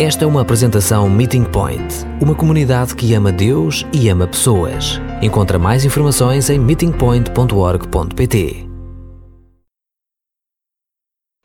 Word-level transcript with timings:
Esta 0.00 0.24
é 0.24 0.26
uma 0.26 0.40
apresentação 0.40 1.10
Meeting 1.10 1.44
Point, 1.44 2.06
uma 2.22 2.34
comunidade 2.34 2.96
que 2.96 3.12
ama 3.12 3.30
Deus 3.30 3.84
e 3.92 4.08
ama 4.08 4.26
pessoas. 4.26 4.98
Encontra 5.20 5.58
mais 5.58 5.84
informações 5.84 6.48
em 6.48 6.58
meetingpoint.org.pt. 6.58 8.66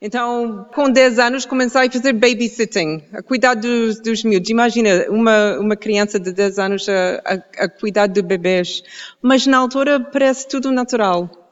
Então, 0.00 0.66
com 0.74 0.90
10 0.90 1.18
anos, 1.18 1.44
comecei 1.44 1.86
a 1.86 1.90
fazer 1.90 2.14
babysitting, 2.14 3.02
a 3.12 3.22
cuidar 3.22 3.52
dos, 3.52 4.00
dos 4.00 4.24
miúdos. 4.24 4.48
Imagina 4.48 5.04
uma, 5.10 5.58
uma 5.58 5.76
criança 5.76 6.18
de 6.18 6.32
10 6.32 6.58
anos 6.58 6.88
a, 6.88 7.20
a, 7.26 7.64
a 7.64 7.68
cuidar 7.68 8.06
de 8.06 8.22
bebês. 8.22 8.82
Mas 9.20 9.46
na 9.46 9.58
altura 9.58 10.00
parece 10.00 10.48
tudo 10.48 10.72
natural. 10.72 11.45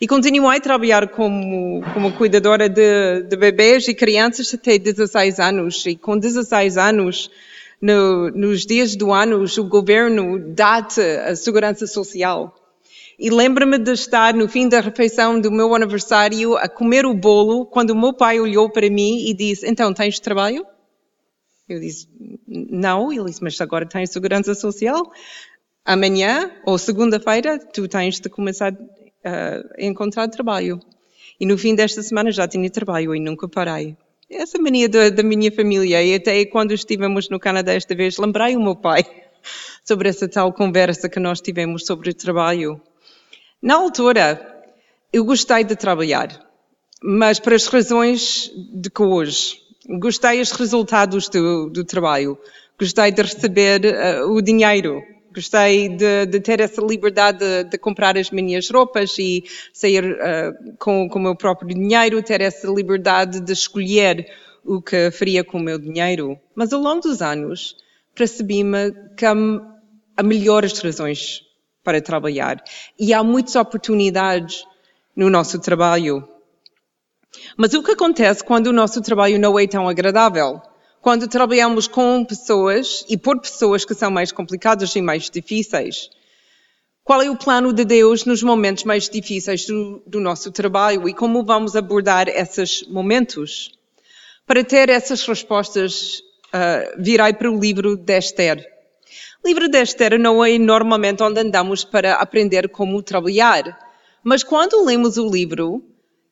E 0.00 0.06
continuei 0.08 0.56
a 0.56 0.60
trabalhar 0.60 1.08
como, 1.08 1.82
como 1.92 2.12
cuidadora 2.12 2.70
de, 2.70 3.22
de 3.24 3.36
bebês 3.36 3.86
e 3.86 3.92
crianças 3.92 4.54
até 4.54 4.78
16 4.78 5.38
anos. 5.38 5.84
E 5.84 5.94
com 5.94 6.16
16 6.16 6.78
anos, 6.78 7.30
no, 7.78 8.30
nos 8.30 8.64
dias 8.64 8.96
do 8.96 9.12
ano, 9.12 9.44
o 9.44 9.64
governo 9.64 10.38
dá-te 10.54 11.02
a 11.02 11.36
segurança 11.36 11.86
social. 11.86 12.54
E 13.18 13.28
lembro-me 13.28 13.76
de 13.76 13.92
estar 13.92 14.32
no 14.32 14.48
fim 14.48 14.70
da 14.70 14.80
refeição 14.80 15.38
do 15.38 15.52
meu 15.52 15.74
aniversário 15.74 16.56
a 16.56 16.66
comer 16.66 17.04
o 17.04 17.12
bolo 17.12 17.66
quando 17.66 17.90
o 17.90 18.00
meu 18.00 18.14
pai 18.14 18.40
olhou 18.40 18.70
para 18.70 18.88
mim 18.88 19.28
e 19.28 19.34
disse: 19.34 19.68
Então, 19.68 19.92
tens 19.92 20.18
trabalho? 20.18 20.64
Eu 21.68 21.78
disse: 21.78 22.08
Não. 22.48 23.12
Ele 23.12 23.24
disse: 23.24 23.42
Mas 23.44 23.60
agora 23.60 23.84
tens 23.84 24.08
segurança 24.08 24.54
social? 24.54 25.12
Amanhã 25.84 26.50
ou 26.64 26.78
segunda-feira 26.78 27.58
tu 27.58 27.86
tens 27.86 28.18
de 28.18 28.30
começar 28.30 28.74
uh, 29.24 29.68
encontrar 29.78 30.28
trabalho. 30.28 30.80
E 31.38 31.46
no 31.46 31.56
fim 31.56 31.74
desta 31.74 32.02
semana 32.02 32.30
já 32.30 32.46
tinha 32.46 32.68
trabalho 32.70 33.14
e 33.14 33.20
nunca 33.20 33.48
parei. 33.48 33.96
Essa 34.30 34.58
mania 34.58 34.88
da, 34.88 35.08
da 35.10 35.22
minha 35.22 35.50
família. 35.50 36.02
E 36.02 36.14
até 36.14 36.44
quando 36.44 36.72
estivemos 36.72 37.28
no 37.28 37.40
Canadá 37.40 37.72
esta 37.72 37.94
vez, 37.94 38.16
lembrei 38.18 38.56
o 38.56 38.62
meu 38.62 38.76
pai 38.76 39.04
sobre 39.84 40.08
essa 40.08 40.28
tal 40.28 40.52
conversa 40.52 41.08
que 41.08 41.18
nós 41.18 41.40
tivemos 41.40 41.86
sobre 41.86 42.10
o 42.10 42.14
trabalho. 42.14 42.80
Na 43.62 43.74
altura, 43.74 44.64
eu 45.12 45.24
gostei 45.24 45.64
de 45.64 45.74
trabalhar, 45.74 46.28
mas 47.02 47.40
para 47.40 47.56
as 47.56 47.66
razões 47.66 48.50
de 48.72 48.90
que 48.90 49.02
hoje. 49.02 49.60
Gostei 49.98 50.38
dos 50.38 50.52
resultados 50.52 51.28
do, 51.28 51.68
do 51.68 51.84
trabalho. 51.84 52.38
Gostei 52.78 53.10
de 53.10 53.22
receber 53.22 53.80
uh, 53.84 54.30
o 54.30 54.40
dinheiro 54.40 55.02
Gostei 55.32 55.88
de, 55.88 56.26
de, 56.26 56.40
ter 56.40 56.60
essa 56.60 56.82
liberdade 56.82 57.38
de, 57.38 57.70
de, 57.70 57.78
comprar 57.78 58.18
as 58.18 58.30
minhas 58.30 58.68
roupas 58.68 59.16
e 59.18 59.44
sair 59.72 60.04
uh, 60.04 60.76
com, 60.76 61.08
com 61.08 61.18
o 61.18 61.22
meu 61.22 61.36
próprio 61.36 61.68
dinheiro, 61.68 62.22
ter 62.22 62.40
essa 62.40 62.68
liberdade 62.68 63.40
de 63.40 63.52
escolher 63.52 64.26
o 64.64 64.82
que 64.82 65.10
faria 65.12 65.44
com 65.44 65.58
o 65.58 65.62
meu 65.62 65.78
dinheiro. 65.78 66.38
Mas 66.54 66.72
ao 66.72 66.80
longo 66.80 67.02
dos 67.02 67.22
anos, 67.22 67.76
percebi-me 68.14 68.92
que 69.16 69.24
há, 69.24 69.34
há 70.16 70.22
melhores 70.22 70.78
razões 70.80 71.42
para 71.82 72.00
trabalhar 72.00 72.62
e 72.98 73.14
há 73.14 73.22
muitas 73.22 73.54
oportunidades 73.54 74.64
no 75.14 75.30
nosso 75.30 75.60
trabalho. 75.60 76.28
Mas 77.56 77.72
o 77.74 77.82
que 77.82 77.92
acontece 77.92 78.44
quando 78.44 78.66
o 78.66 78.72
nosso 78.72 79.00
trabalho 79.00 79.38
não 79.38 79.58
é 79.58 79.66
tão 79.66 79.88
agradável? 79.88 80.60
Quando 81.00 81.26
trabalhamos 81.26 81.88
com 81.88 82.24
pessoas 82.24 83.04
e 83.08 83.16
por 83.16 83.40
pessoas 83.40 83.84
que 83.84 83.94
são 83.94 84.10
mais 84.10 84.30
complicadas 84.30 84.94
e 84.94 85.00
mais 85.00 85.30
difíceis. 85.30 86.10
Qual 87.02 87.22
é 87.22 87.30
o 87.30 87.36
plano 87.36 87.72
de 87.72 87.84
Deus 87.84 88.24
nos 88.24 88.42
momentos 88.42 88.84
mais 88.84 89.08
difíceis 89.08 89.66
do, 89.66 90.02
do 90.06 90.20
nosso 90.20 90.52
trabalho 90.52 91.08
e 91.08 91.14
como 91.14 91.44
vamos 91.44 91.74
abordar 91.74 92.28
esses 92.28 92.86
momentos? 92.88 93.72
Para 94.46 94.62
ter 94.62 94.90
essas 94.90 95.26
respostas, 95.26 96.20
uh, 96.54 97.02
virei 97.02 97.32
para 97.32 97.50
o 97.50 97.58
livro 97.58 97.96
de 97.96 98.18
Esther. 98.18 98.64
O 99.42 99.48
livro 99.48 99.68
de 99.68 99.80
Esther 99.80 100.18
não 100.18 100.44
é 100.44 100.58
normalmente 100.58 101.22
onde 101.22 101.40
andamos 101.40 101.82
para 101.82 102.14
aprender 102.14 102.68
como 102.68 103.02
trabalhar, 103.02 103.78
mas 104.22 104.44
quando 104.44 104.84
lemos 104.84 105.16
o 105.16 105.30
livro, 105.30 105.82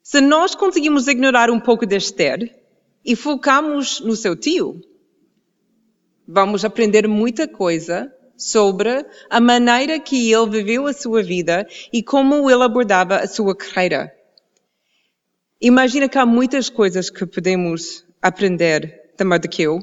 se 0.03 0.21
nós 0.21 0.55
conseguimos 0.55 1.09
ignorar 1.09 1.51
um 1.51 1.59
pouco 1.59 1.87
de 1.87 1.97
Esther, 1.97 2.58
e 3.05 3.17
focamos 3.17 4.01
no 4.01 4.15
seu 4.15 4.37
tio, 4.37 4.81
vamos 6.27 6.65
aprender 6.65 7.09
muita 7.09 7.49
coisa 7.49 8.13
sobre 8.37 9.05
a 9.29 9.41
maneira 9.41 9.99
que 9.99 10.33
ele 10.33 10.51
viveu 10.51 10.87
a 10.87 10.93
sua 10.93 11.23
vida 11.23 11.67
e 11.93 12.03
como 12.03 12.49
ele 12.49 12.63
abordava 12.63 13.17
a 13.17 13.27
sua 13.27 13.57
carreira. 13.57 14.13
Imagina 15.61 16.09
que 16.09 16.19
há 16.19 16.25
muitas 16.25 16.71
coisas 16.71 17.11
que 17.11 17.27
podemos 17.27 18.05
aprender 18.23 19.13
da 19.17 19.25
Mardoqueu. 19.25 19.81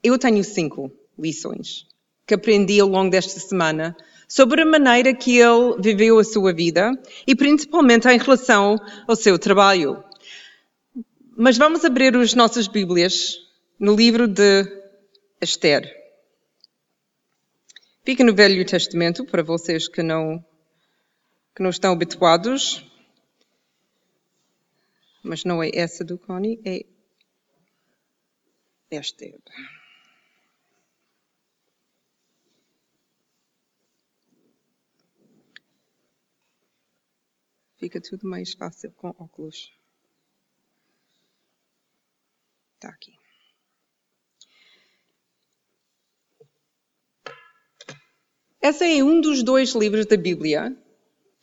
Eu 0.00 0.16
tenho 0.16 0.44
cinco 0.44 0.92
lições 1.18 1.86
que 2.24 2.34
aprendi 2.34 2.78
ao 2.78 2.88
longo 2.88 3.10
desta 3.10 3.40
semana 3.40 3.96
sobre 4.28 4.62
a 4.62 4.66
maneira 4.66 5.12
que 5.12 5.38
ele 5.38 5.76
viveu 5.80 6.18
a 6.18 6.24
sua 6.24 6.52
vida 6.52 6.92
e 7.26 7.34
principalmente 7.34 8.08
em 8.08 8.16
relação 8.16 8.76
ao 9.08 9.16
seu 9.16 9.38
trabalho. 9.38 10.02
Mas 11.34 11.56
vamos 11.56 11.82
abrir 11.82 12.14
as 12.14 12.34
nossas 12.34 12.68
Bíblias 12.68 13.38
no 13.78 13.96
livro 13.96 14.28
de 14.28 14.64
Esther. 15.40 15.90
Fica 18.04 18.22
no 18.22 18.34
Velho 18.34 18.66
Testamento 18.66 19.24
para 19.24 19.42
vocês 19.42 19.88
que 19.88 20.02
não, 20.02 20.44
que 21.56 21.62
não 21.62 21.70
estão 21.70 21.92
habituados. 21.92 22.84
Mas 25.22 25.42
não 25.42 25.62
é 25.62 25.70
essa 25.72 26.04
do 26.04 26.18
Connie, 26.18 26.60
é 26.64 26.84
Esther. 28.90 29.40
Fica 37.78 38.00
tudo 38.02 38.28
mais 38.28 38.52
fácil 38.52 38.92
com 38.92 39.08
óculos. 39.08 39.81
Está 42.82 42.88
aqui. 42.88 43.12
Esse 48.60 48.98
é 48.98 49.04
um 49.04 49.20
dos 49.20 49.44
dois 49.44 49.72
livros 49.76 50.04
da 50.06 50.16
Bíblia 50.16 50.76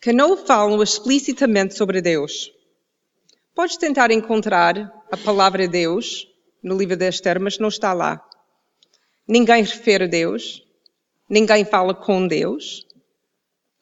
que 0.02 0.12
não 0.12 0.36
falam 0.36 0.82
explicitamente 0.82 1.74
sobre 1.74 2.02
Deus. 2.02 2.52
Podes 3.54 3.78
tentar 3.78 4.10
encontrar 4.10 4.76
a 5.10 5.16
palavra 5.16 5.66
Deus 5.66 6.28
no 6.62 6.76
livro 6.76 6.94
de 6.94 7.08
Esther, 7.08 7.40
mas 7.40 7.58
não 7.58 7.68
está 7.68 7.94
lá. 7.94 8.22
Ninguém 9.26 9.62
refere 9.62 10.04
a 10.04 10.08
Deus, 10.08 10.62
ninguém 11.26 11.64
fala 11.64 11.94
com 11.94 12.28
Deus, 12.28 12.86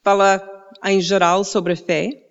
fala 0.05 0.41
em 0.85 1.01
geral 1.01 1.43
sobre 1.43 1.73
a 1.73 1.77
fé. 1.77 2.28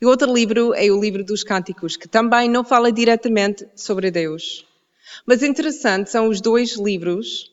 E 0.00 0.06
outro 0.06 0.32
livro 0.32 0.74
é 0.74 0.90
o 0.90 1.00
livro 1.00 1.24
dos 1.24 1.42
Cânticos, 1.42 1.96
que 1.96 2.08
também 2.08 2.48
não 2.48 2.64
fala 2.64 2.92
diretamente 2.92 3.66
sobre 3.74 4.10
Deus. 4.10 4.66
Mas 5.26 5.42
interessante 5.42 6.10
são 6.10 6.28
os 6.28 6.40
dois 6.40 6.76
livros 6.76 7.50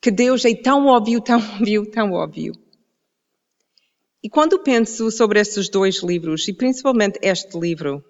que 0.00 0.10
Deus 0.10 0.44
é 0.44 0.54
tão 0.54 0.86
óbvio, 0.86 1.20
tão 1.20 1.38
óbvio, 1.58 1.90
tão 1.90 2.12
óbvio. 2.12 2.52
E 4.22 4.28
quando 4.28 4.58
penso 4.58 5.10
sobre 5.10 5.40
esses 5.40 5.68
dois 5.68 6.02
livros, 6.02 6.48
e 6.48 6.52
principalmente 6.52 7.18
este 7.22 7.58
livro, 7.58 8.04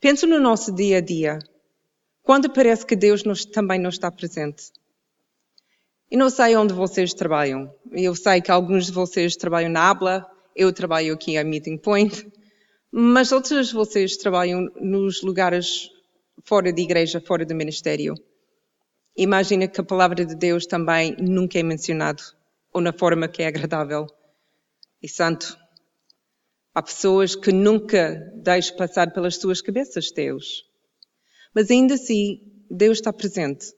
penso 0.00 0.26
no 0.26 0.40
nosso 0.40 0.74
dia 0.74 0.98
a 0.98 1.00
dia, 1.00 1.38
quando 2.22 2.50
parece 2.50 2.84
que 2.84 2.96
Deus 2.96 3.22
nos, 3.22 3.44
também 3.44 3.78
não 3.78 3.90
está 3.90 4.10
presente. 4.10 4.72
E 6.10 6.16
não 6.16 6.30
sei 6.30 6.56
onde 6.56 6.72
vocês 6.72 7.12
trabalham. 7.12 7.72
Eu 7.92 8.14
sei 8.14 8.40
que 8.40 8.50
alguns 8.50 8.86
de 8.86 8.92
vocês 8.92 9.36
trabalham 9.36 9.70
na 9.70 9.90
Abla, 9.90 10.26
eu 10.54 10.72
trabalho 10.72 11.14
aqui 11.14 11.36
a 11.36 11.42
Meeting 11.42 11.78
Point, 11.78 12.30
mas 12.90 13.32
outros 13.32 13.68
de 13.68 13.74
vocês 13.74 14.16
trabalham 14.16 14.70
nos 14.80 15.20
lugares 15.20 15.90
fora 16.44 16.72
de 16.72 16.82
igreja, 16.82 17.20
fora 17.20 17.44
do 17.44 17.54
ministério. 17.54 18.14
Imagina 19.16 19.66
que 19.66 19.80
a 19.80 19.84
palavra 19.84 20.24
de 20.24 20.36
Deus 20.36 20.64
também 20.64 21.16
nunca 21.18 21.58
é 21.58 21.62
mencionado, 21.62 22.22
ou 22.72 22.80
na 22.80 22.92
forma 22.92 23.26
que 23.26 23.42
é 23.42 23.48
agradável 23.48 24.06
e 25.02 25.08
santo. 25.08 25.58
Há 26.72 26.82
pessoas 26.82 27.34
que 27.34 27.52
nunca 27.52 28.32
deixam 28.36 28.76
passar 28.76 29.12
pelas 29.12 29.36
suas 29.36 29.60
cabeças 29.60 30.10
Deus. 30.12 30.64
Mas 31.52 31.70
ainda 31.70 31.94
assim, 31.94 32.40
Deus 32.70 32.98
está 32.98 33.12
presente. 33.12 33.72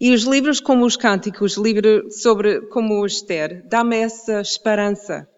E 0.00 0.12
os 0.12 0.22
livros 0.22 0.60
como 0.60 0.86
os 0.86 0.96
Cânticos, 0.96 1.56
livro 1.56 2.10
sobre 2.10 2.62
como 2.68 3.00
o 3.00 3.06
Esther, 3.06 3.66
dá-me 3.68 3.96
essa 3.96 4.40
esperança 4.40 5.28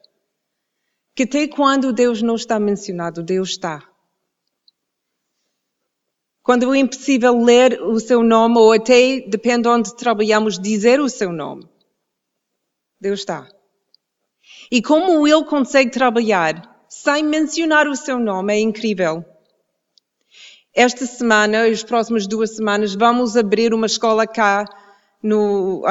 que 1.19 1.25
até 1.25 1.49
quando 1.49 1.93
Deus 1.93 2.23
não 2.23 2.37
está 2.37 2.61
mencionado, 2.61 3.25
Deus 3.25 3.49
está. 3.49 3.83
Quando 6.45 6.73
é 6.73 6.79
impossível 6.79 7.37
ler 7.43 7.83
o 7.83 7.99
seu 7.99 8.23
nome, 8.23 8.57
ou 8.57 8.73
até, 8.73 9.23
depende 9.23 9.67
onde 9.67 9.97
trabalhamos, 9.97 10.61
dizer 10.61 11.01
o 11.01 11.09
seu 11.09 11.33
nome, 11.33 11.69
Deus 13.01 13.19
está. 13.19 13.49
E 14.71 14.81
como 14.81 15.27
Ele 15.27 15.45
consegue 15.45 15.91
trabalhar 15.91 16.87
sem 16.89 17.25
mencionar 17.25 17.89
o 17.89 17.97
seu 17.97 18.21
nome 18.21 18.55
é 18.55 18.61
incrível. 18.61 19.25
Esta 20.73 21.05
semana, 21.05 21.67
as 21.67 21.83
próximas 21.83 22.29
duas 22.29 22.55
semanas, 22.55 22.95
vamos 22.95 23.37
abrir 23.37 23.75
uma 23.75 23.87
escola 23.87 24.25
cá 24.25 24.65
no, 25.21 25.83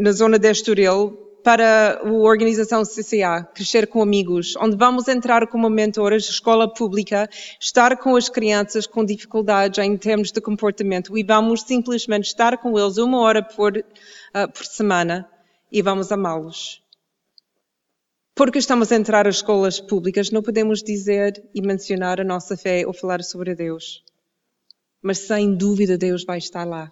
na 0.00 0.12
zona 0.12 0.38
de 0.38 0.50
Estoril 0.50 1.29
para 1.42 2.00
a 2.02 2.12
organização 2.12 2.82
CCA, 2.82 3.42
Crescer 3.54 3.86
com 3.86 4.02
Amigos, 4.02 4.54
onde 4.56 4.76
vamos 4.76 5.08
entrar 5.08 5.46
como 5.46 5.68
mentoras 5.70 6.24
de 6.24 6.30
escola 6.30 6.72
pública, 6.72 7.28
estar 7.60 7.96
com 7.96 8.16
as 8.16 8.28
crianças 8.28 8.86
com 8.86 9.04
dificuldades 9.04 9.78
em 9.78 9.96
termos 9.96 10.30
de 10.30 10.40
comportamento 10.40 11.16
e 11.16 11.22
vamos 11.22 11.62
simplesmente 11.62 12.26
estar 12.26 12.58
com 12.58 12.78
eles 12.78 12.98
uma 12.98 13.20
hora 13.20 13.42
por, 13.42 13.76
uh, 13.76 14.52
por 14.52 14.64
semana 14.64 15.28
e 15.70 15.82
vamos 15.82 16.12
amá-los. 16.12 16.82
Porque 18.34 18.58
estamos 18.58 18.90
a 18.92 18.96
entrar 18.96 19.26
às 19.26 19.36
escolas 19.36 19.80
públicas, 19.80 20.30
não 20.30 20.42
podemos 20.42 20.82
dizer 20.82 21.42
e 21.54 21.60
mencionar 21.60 22.20
a 22.20 22.24
nossa 22.24 22.56
fé 22.56 22.86
ou 22.86 22.92
falar 22.92 23.22
sobre 23.22 23.54
Deus. 23.54 24.02
Mas 25.02 25.18
sem 25.18 25.54
dúvida 25.54 25.98
Deus 25.98 26.24
vai 26.24 26.38
estar 26.38 26.64
lá. 26.64 26.90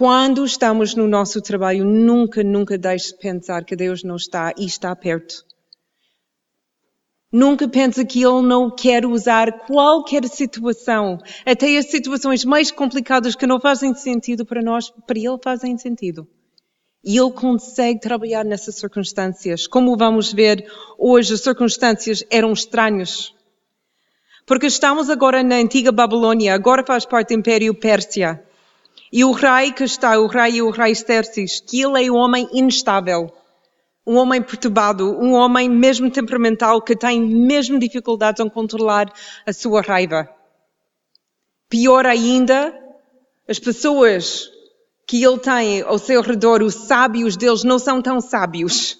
Quando 0.00 0.46
estamos 0.46 0.94
no 0.94 1.06
nosso 1.06 1.42
trabalho, 1.42 1.84
nunca, 1.84 2.42
nunca 2.42 2.78
deixe 2.78 3.12
de 3.12 3.18
pensar 3.18 3.66
que 3.66 3.76
Deus 3.76 4.02
não 4.02 4.16
está 4.16 4.50
e 4.56 4.64
está 4.64 4.96
perto. 4.96 5.44
Nunca 7.30 7.68
pense 7.68 8.02
que 8.06 8.24
Ele 8.24 8.40
não 8.40 8.74
quer 8.74 9.04
usar 9.04 9.66
qualquer 9.66 10.26
situação, 10.26 11.18
até 11.44 11.76
as 11.76 11.90
situações 11.90 12.46
mais 12.46 12.70
complicadas 12.70 13.36
que 13.36 13.46
não 13.46 13.60
fazem 13.60 13.92
sentido 13.92 14.46
para 14.46 14.62
nós, 14.62 14.88
para 15.06 15.18
Ele 15.18 15.36
fazem 15.44 15.76
sentido. 15.76 16.26
E 17.04 17.18
Ele 17.18 17.32
consegue 17.32 18.00
trabalhar 18.00 18.42
nessas 18.42 18.76
circunstâncias. 18.76 19.66
Como 19.66 19.98
vamos 19.98 20.32
ver 20.32 20.66
hoje, 20.98 21.34
as 21.34 21.42
circunstâncias 21.42 22.24
eram 22.30 22.54
estranhas. 22.54 23.34
Porque 24.46 24.64
estamos 24.64 25.10
agora 25.10 25.42
na 25.42 25.56
antiga 25.56 25.92
Babilônia, 25.92 26.54
agora 26.54 26.82
faz 26.86 27.04
parte 27.04 27.34
do 27.34 27.40
Império 27.40 27.74
Pérsia. 27.74 28.42
E 29.12 29.24
o 29.24 29.32
rei 29.32 29.72
que 29.72 29.84
está, 29.84 30.18
o 30.18 30.28
rei 30.28 30.56
e 30.56 30.62
o 30.62 30.70
rei 30.70 30.94
Xerxes, 30.94 31.60
que 31.60 31.82
ele 31.82 32.06
é 32.06 32.10
um 32.10 32.14
homem 32.14 32.48
instável, 32.52 33.32
um 34.06 34.16
homem 34.16 34.40
perturbado, 34.40 35.18
um 35.20 35.32
homem 35.32 35.68
mesmo 35.68 36.10
temperamental 36.10 36.80
que 36.80 36.94
tem 36.94 37.20
mesmo 37.20 37.78
dificuldades 37.78 38.44
em 38.44 38.48
controlar 38.48 39.12
a 39.46 39.52
sua 39.52 39.82
raiva. 39.82 40.28
Pior 41.68 42.06
ainda, 42.06 42.72
as 43.48 43.58
pessoas 43.58 44.48
que 45.06 45.24
ele 45.24 45.38
tem 45.38 45.82
ao 45.82 45.98
seu 45.98 46.22
redor, 46.22 46.62
os 46.62 46.74
sábios 46.74 47.36
deles, 47.36 47.64
não 47.64 47.80
são 47.80 48.00
tão 48.00 48.20
sábios. 48.20 48.96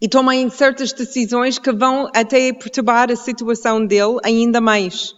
E 0.00 0.06
tomam 0.06 0.48
certas 0.50 0.92
decisões 0.92 1.58
que 1.58 1.72
vão 1.72 2.10
até 2.14 2.52
perturbar 2.52 3.10
a 3.10 3.16
situação 3.16 3.84
dele 3.84 4.18
ainda 4.22 4.60
mais. 4.60 5.17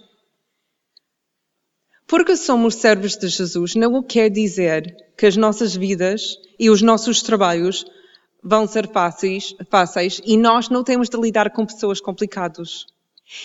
Porque 2.10 2.36
somos 2.36 2.74
servos 2.74 3.16
de 3.16 3.28
Jesus 3.28 3.76
não 3.76 4.02
quer 4.02 4.28
dizer 4.28 4.96
que 5.16 5.26
as 5.26 5.36
nossas 5.36 5.76
vidas 5.76 6.36
e 6.58 6.68
os 6.68 6.82
nossos 6.82 7.22
trabalhos 7.22 7.84
vão 8.42 8.66
ser 8.66 8.90
fáceis, 8.90 9.54
fáceis 9.70 10.20
e 10.24 10.36
nós 10.36 10.68
não 10.68 10.82
temos 10.82 11.08
de 11.08 11.16
lidar 11.16 11.52
com 11.52 11.64
pessoas 11.64 12.00
complicadas. 12.00 12.84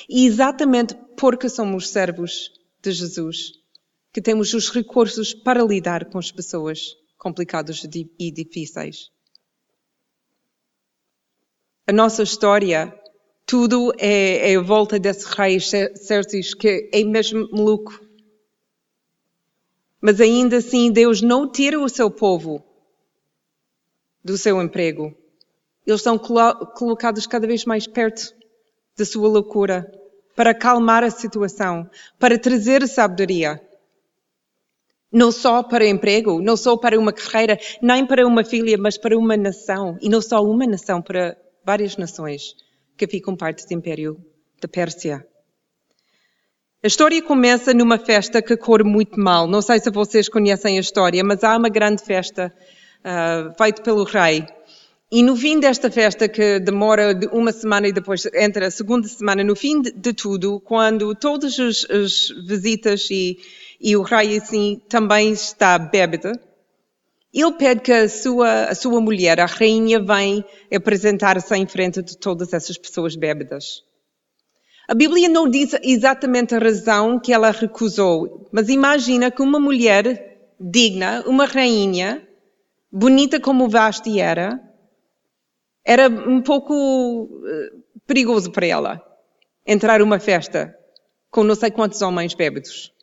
E 0.09 0.25
exatamente 0.25 0.95
porque 1.15 1.47
somos 1.47 1.89
servos 1.89 2.53
de 2.81 2.91
Jesus 2.91 3.51
que 4.11 4.19
temos 4.19 4.51
os 4.55 4.71
recursos 4.71 5.31
para 5.31 5.63
lidar 5.63 6.05
com 6.05 6.17
as 6.17 6.31
pessoas 6.31 6.97
complicadas 7.19 7.83
e 8.17 8.31
difíceis. 8.31 9.11
A 11.85 11.93
nossa 11.93 12.23
história, 12.23 12.99
tudo 13.45 13.93
é, 13.99 14.53
é 14.53 14.55
a 14.55 14.61
volta 14.61 14.97
desse 14.97 15.27
rei 15.37 15.59
Xerxes 15.59 16.55
que 16.55 16.89
é 16.91 17.03
mesmo 17.03 17.47
maluco. 17.51 18.04
Mas 20.05 20.21
ainda 20.21 20.57
assim, 20.57 20.91
Deus 20.91 21.23
não 21.23 21.51
tira 21.51 21.79
o 21.79 21.89
seu 21.89 22.11
povo 22.11 22.63
do 24.23 24.37
seu 24.37 24.61
emprego. 24.61 25.17
Eles 25.83 26.03
são 26.03 26.15
colocados 26.15 27.25
cada 27.25 27.47
vez 27.47 27.65
mais 27.65 27.87
perto 27.87 28.31
da 28.95 29.03
sua 29.03 29.27
loucura 29.27 29.91
para 30.35 30.51
acalmar 30.51 31.03
a 31.03 31.09
situação, 31.09 31.89
para 32.19 32.37
trazer 32.37 32.87
sabedoria. 32.87 33.59
Não 35.11 35.31
só 35.31 35.63
para 35.63 35.87
emprego, 35.87 36.39
não 36.39 36.55
só 36.55 36.77
para 36.77 36.99
uma 36.99 37.11
carreira, 37.11 37.57
nem 37.81 38.05
para 38.05 38.27
uma 38.27 38.43
filha, 38.43 38.77
mas 38.77 38.99
para 38.99 39.17
uma 39.17 39.35
nação. 39.35 39.97
E 39.99 40.07
não 40.07 40.21
só 40.21 40.43
uma 40.43 40.67
nação, 40.67 41.01
para 41.01 41.35
várias 41.65 41.97
nações 41.97 42.55
que 42.95 43.07
ficam 43.07 43.35
parte 43.35 43.65
do 43.67 43.73
Império 43.73 44.23
da 44.61 44.67
Pérsia. 44.67 45.25
A 46.85 46.87
história 46.87 47.19
começa 47.19 47.73
numa 47.73 47.97
festa 47.97 48.43
que 48.43 48.55
corre 48.55 48.83
muito 48.83 49.19
mal. 49.19 49.47
Não 49.47 49.59
sei 49.59 49.79
se 49.79 49.89
vocês 49.89 50.29
conhecem 50.29 50.77
a 50.77 50.79
história, 50.79 51.23
mas 51.23 51.43
há 51.43 51.57
uma 51.57 51.67
grande 51.67 52.03
festa 52.03 52.53
uh, 52.99 53.51
feita 53.57 53.81
pelo 53.81 54.03
rei. 54.03 54.45
E 55.11 55.23
no 55.23 55.35
fim 55.35 55.59
desta 55.59 55.89
festa, 55.89 56.27
que 56.29 56.59
demora 56.59 57.19
uma 57.31 57.51
semana 57.51 57.87
e 57.87 57.91
depois 57.91 58.27
entra 58.35 58.67
a 58.67 58.69
segunda 58.69 59.07
semana, 59.07 59.43
no 59.43 59.55
fim 59.55 59.81
de, 59.81 60.13
tudo, 60.13 60.59
quando 60.59 61.15
todas 61.15 61.59
as, 61.59 61.87
as 61.89 62.29
visitas 62.47 63.07
e, 63.09 63.39
e, 63.81 63.97
o 63.97 64.03
rei 64.03 64.37
assim 64.37 64.79
também 64.87 65.31
está 65.31 65.79
bêbado, 65.79 66.33
ele 67.33 67.53
pede 67.53 67.81
que 67.81 67.91
a 67.91 68.07
sua, 68.07 68.65
a 68.65 68.75
sua 68.75 69.01
mulher, 69.01 69.39
a 69.39 69.47
rainha, 69.47 69.99
venha 69.99 70.45
apresentar-se 70.71 71.55
em 71.55 71.65
frente 71.65 72.03
de 72.03 72.15
todas 72.15 72.53
essas 72.53 72.77
pessoas 72.77 73.15
bêbadas. 73.15 73.83
A 74.87 74.93
Bíblia 74.93 75.27
não 75.27 75.49
diz 75.49 75.75
exatamente 75.81 76.53
a 76.53 76.59
razão 76.59 77.19
que 77.19 77.33
ela 77.33 77.51
recusou, 77.51 78.47
mas 78.51 78.69
imagina 78.69 79.31
que 79.31 79.41
uma 79.41 79.59
mulher 79.59 80.53
digna, 80.59 81.23
uma 81.25 81.45
rainha, 81.45 82.27
bonita 82.91 83.39
como 83.39 83.67
Vasti 83.67 84.19
era, 84.19 84.59
era 85.83 86.07
um 86.07 86.41
pouco 86.41 87.29
eh, 87.47 87.71
perigoso 88.05 88.51
para 88.51 88.65
ela 88.65 89.01
entrar 89.65 90.01
uma 90.01 90.19
festa 90.19 90.75
com 91.31 91.43
não 91.43 91.55
sei 91.55 91.71
quantos 91.71 92.01
homens 92.01 92.33
bêbados. 92.33 92.93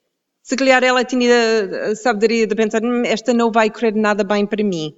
Se 0.43 0.57
calhar 0.57 0.83
ela 0.83 1.05
tinha 1.05 1.91
a 1.91 1.97
sabedoria 1.97 2.47
de 2.47 2.55
pensar, 2.55 2.83
hum, 2.83 3.03
esta 3.05 3.35
não 3.35 3.51
vai 3.53 3.71
correr 3.71 3.95
nada 3.95 4.25
bem 4.25 4.47
para 4.47 4.65
mim. 4.65 4.97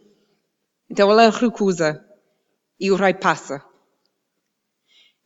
Então 0.89 1.11
ela 1.11 1.31
recusa 1.31 2.05
e 2.79 2.91
o 2.91 2.97
rei 2.97 3.15
passa. 3.15 3.63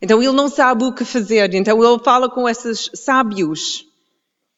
Então 0.01 0.23
ele 0.23 0.33
não 0.33 0.49
sabe 0.49 0.85
o 0.85 0.95
que 0.95 1.05
fazer. 1.05 1.53
Então 1.55 1.83
ele 1.83 2.03
fala 2.03 2.31
com 2.31 2.49
esses 2.49 2.91
sábios. 2.95 3.85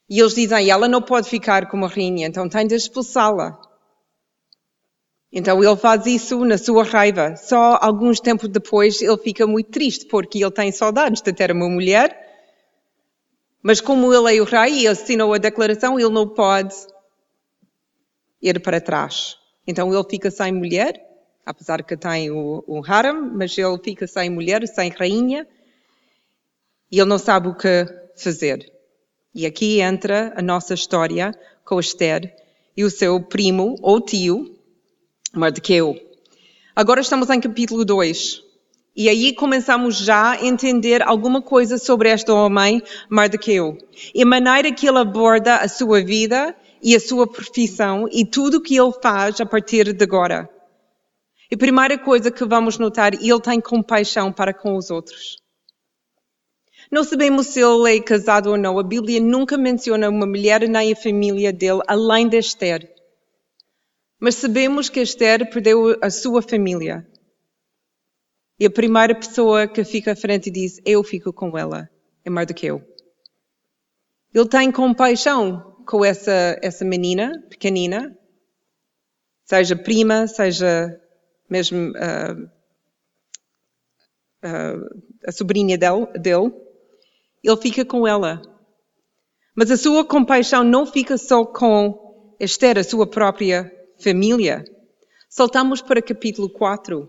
E 0.08 0.20
eles 0.20 0.34
dizem, 0.34 0.68
ela 0.68 0.88
não 0.88 1.00
pode 1.00 1.28
ficar 1.28 1.68
como 1.68 1.86
rainha, 1.86 2.26
então 2.26 2.48
tem 2.48 2.66
de 2.66 2.74
expulsá-la. 2.74 3.60
Então 5.32 5.62
ele 5.62 5.76
faz 5.76 6.04
isso 6.06 6.44
na 6.44 6.58
sua 6.58 6.82
raiva. 6.82 7.36
Só 7.36 7.78
alguns 7.80 8.18
tempos 8.18 8.48
depois 8.48 9.00
ele 9.00 9.16
fica 9.18 9.46
muito 9.46 9.70
triste 9.70 10.06
porque 10.06 10.42
ele 10.42 10.50
tem 10.50 10.72
saudades 10.72 11.22
de 11.22 11.32
ter 11.32 11.52
uma 11.52 11.68
mulher. 11.68 12.28
Mas 13.62 13.80
como 13.80 14.12
ele 14.12 14.36
é 14.36 14.40
o 14.40 14.44
rei 14.44 14.80
e 14.80 14.88
assinou 14.88 15.32
a 15.32 15.38
declaração, 15.38 15.98
ele 16.00 16.10
não 16.10 16.28
pode 16.28 16.74
ir 18.42 18.60
para 18.60 18.80
trás. 18.80 19.36
Então 19.64 19.94
ele 19.94 20.04
fica 20.10 20.30
sem 20.30 20.52
mulher 20.52 21.09
apesar 21.44 21.82
que 21.82 21.96
tem 21.96 22.30
o, 22.30 22.64
o 22.66 22.82
harem, 22.84 23.14
mas 23.14 23.56
ele 23.56 23.78
fica 23.82 24.06
sem 24.06 24.30
mulher, 24.30 24.66
sem 24.66 24.90
rainha, 24.90 25.46
e 26.90 26.98
ele 26.98 27.08
não 27.08 27.18
sabe 27.18 27.48
o 27.48 27.54
que 27.54 27.86
fazer. 28.16 28.70
E 29.34 29.46
aqui 29.46 29.80
entra 29.80 30.32
a 30.36 30.42
nossa 30.42 30.74
história 30.74 31.32
com 31.64 31.78
Esther 31.78 32.34
e 32.76 32.84
o 32.84 32.90
seu 32.90 33.20
primo 33.20 33.76
ou 33.80 34.00
tio, 34.00 34.56
Mardoqueu. 35.32 35.96
Agora 36.74 37.00
estamos 37.00 37.30
em 37.30 37.40
capítulo 37.40 37.84
2. 37.84 38.42
E 38.96 39.08
aí 39.08 39.32
começamos 39.32 39.96
já 39.96 40.32
a 40.32 40.44
entender 40.44 41.00
alguma 41.02 41.40
coisa 41.40 41.78
sobre 41.78 42.10
este 42.10 42.30
homem, 42.30 42.82
Mardoqueu. 43.08 43.78
E 44.12 44.22
a 44.22 44.26
maneira 44.26 44.72
que 44.72 44.88
ele 44.88 44.98
aborda 44.98 45.56
a 45.56 45.68
sua 45.68 46.02
vida 46.02 46.56
e 46.82 46.96
a 46.96 47.00
sua 47.00 47.26
profissão 47.26 48.08
e 48.10 48.24
tudo 48.24 48.56
o 48.56 48.60
que 48.60 48.76
ele 48.76 48.92
faz 49.00 49.40
a 49.40 49.46
partir 49.46 49.92
de 49.92 50.02
agora. 50.02 50.48
E 51.50 51.54
a 51.56 51.58
primeira 51.58 51.98
coisa 51.98 52.30
que 52.30 52.44
vamos 52.44 52.78
notar, 52.78 53.12
ele 53.14 53.40
tem 53.40 53.60
compaixão 53.60 54.32
para 54.32 54.54
com 54.54 54.76
os 54.76 54.88
outros. 54.88 55.42
Não 56.90 57.02
sabemos 57.02 57.48
se 57.48 57.60
ele 57.60 57.96
é 57.96 58.00
casado 58.00 58.50
ou 58.50 58.56
não. 58.56 58.78
A 58.78 58.82
Bíblia 58.82 59.20
nunca 59.20 59.58
menciona 59.58 60.08
uma 60.08 60.26
mulher 60.26 60.68
nem 60.68 60.92
a 60.92 60.96
família 60.96 61.52
dele, 61.52 61.80
além 61.88 62.28
de 62.28 62.38
Esther. 62.38 62.94
Mas 64.18 64.36
sabemos 64.36 64.88
que 64.88 65.00
Esther 65.00 65.50
perdeu 65.50 65.98
a 66.00 66.10
sua 66.10 66.40
família. 66.40 67.06
E 68.58 68.66
a 68.66 68.70
primeira 68.70 69.14
pessoa 69.14 69.66
que 69.66 69.82
fica 69.84 70.12
à 70.12 70.16
frente 70.16 70.50
diz: 70.50 70.80
Eu 70.84 71.02
fico 71.02 71.32
com 71.32 71.56
ela, 71.56 71.88
é 72.24 72.30
Mardoqueu. 72.30 72.82
Ele 74.32 74.48
tem 74.48 74.70
compaixão 74.70 75.82
com 75.86 76.04
essa, 76.04 76.58
essa 76.62 76.84
menina 76.84 77.42
pequenina, 77.48 78.16
seja 79.44 79.74
prima, 79.74 80.26
seja 80.26 81.00
mesmo 81.50 81.90
uh, 81.90 82.50
uh, 84.44 85.02
a 85.26 85.32
sobrinha 85.32 85.76
dele, 85.76 86.06
dele, 86.18 86.52
Ele 87.42 87.56
fica 87.56 87.84
com 87.84 88.06
ela. 88.06 88.40
Mas 89.54 89.70
a 89.70 89.76
sua 89.76 90.04
compaixão 90.04 90.62
não 90.62 90.86
fica 90.86 91.18
só 91.18 91.44
com 91.44 92.36
Esther, 92.38 92.78
a 92.78 92.84
sua 92.84 93.06
própria 93.06 93.70
família. 93.98 94.64
Saltamos 95.28 95.82
para 95.82 96.00
capítulo 96.00 96.48
4. 96.48 97.08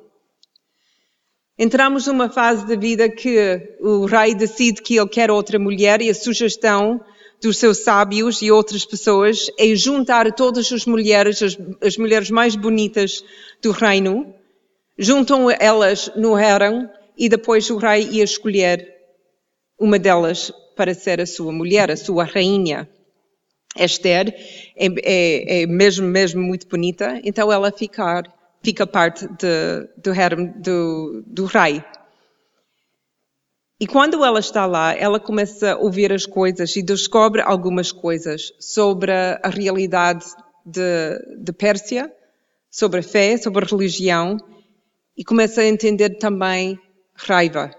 Entramos 1.57 2.07
numa 2.07 2.29
fase 2.29 2.65
da 2.67 2.75
vida 2.75 3.09
que 3.09 3.77
o 3.79 4.05
rei 4.05 4.33
decide 4.33 4.81
que 4.81 4.97
ele 4.97 5.07
quer 5.07 5.29
outra 5.29 5.59
mulher 5.59 6.01
e 6.01 6.09
a 6.09 6.13
sugestão 6.15 6.99
dos 7.41 7.57
seus 7.57 7.79
sábios 7.79 8.41
e 8.41 8.51
outras 8.51 8.85
pessoas 8.85 9.49
é 9.57 9.75
juntar 9.75 10.31
todas 10.33 10.71
as 10.71 10.85
mulheres, 10.85 11.41
as, 11.41 11.57
as 11.81 11.97
mulheres 11.97 12.29
mais 12.29 12.55
bonitas 12.55 13.23
do 13.61 13.71
reino, 13.71 14.33
juntam 14.97 15.49
elas 15.49 16.11
no 16.15 16.35
harem 16.35 16.87
e 17.17 17.27
depois 17.27 17.69
o 17.69 17.77
rei 17.77 18.07
ia 18.11 18.23
escolher 18.23 18.87
uma 19.79 19.97
delas 19.97 20.51
para 20.75 20.93
ser 20.93 21.19
a 21.19 21.25
sua 21.25 21.51
mulher, 21.51 21.89
a 21.89 21.97
sua 21.97 22.23
rainha. 22.23 22.87
Esther 23.75 24.35
é, 24.75 24.87
é, 25.03 25.61
é 25.63 25.65
mesmo, 25.65 26.05
mesmo 26.05 26.41
muito 26.41 26.67
bonita, 26.67 27.19
então 27.23 27.51
ela 27.51 27.71
fica, 27.71 28.21
fica 28.61 28.85
parte 28.85 29.25
de, 29.27 29.87
do 29.97 30.11
harem 30.11 30.53
do, 30.57 31.23
do 31.25 31.45
rei. 31.45 31.81
E 33.81 33.87
quando 33.87 34.23
ela 34.23 34.39
está 34.39 34.67
lá, 34.67 34.93
ela 34.93 35.19
começa 35.19 35.71
a 35.71 35.77
ouvir 35.79 36.13
as 36.13 36.27
coisas 36.27 36.75
e 36.75 36.83
descobre 36.83 37.41
algumas 37.41 37.91
coisas 37.91 38.53
sobre 38.59 39.11
a 39.11 39.49
realidade 39.49 40.23
de, 40.63 41.17
de 41.39 41.51
Pérsia, 41.51 42.13
sobre 42.69 42.99
a 42.99 43.03
fé, 43.03 43.35
sobre 43.37 43.65
a 43.65 43.67
religião, 43.67 44.37
e 45.17 45.23
começa 45.23 45.61
a 45.61 45.65
entender 45.65 46.19
também 46.19 46.79
raiva. 47.15 47.71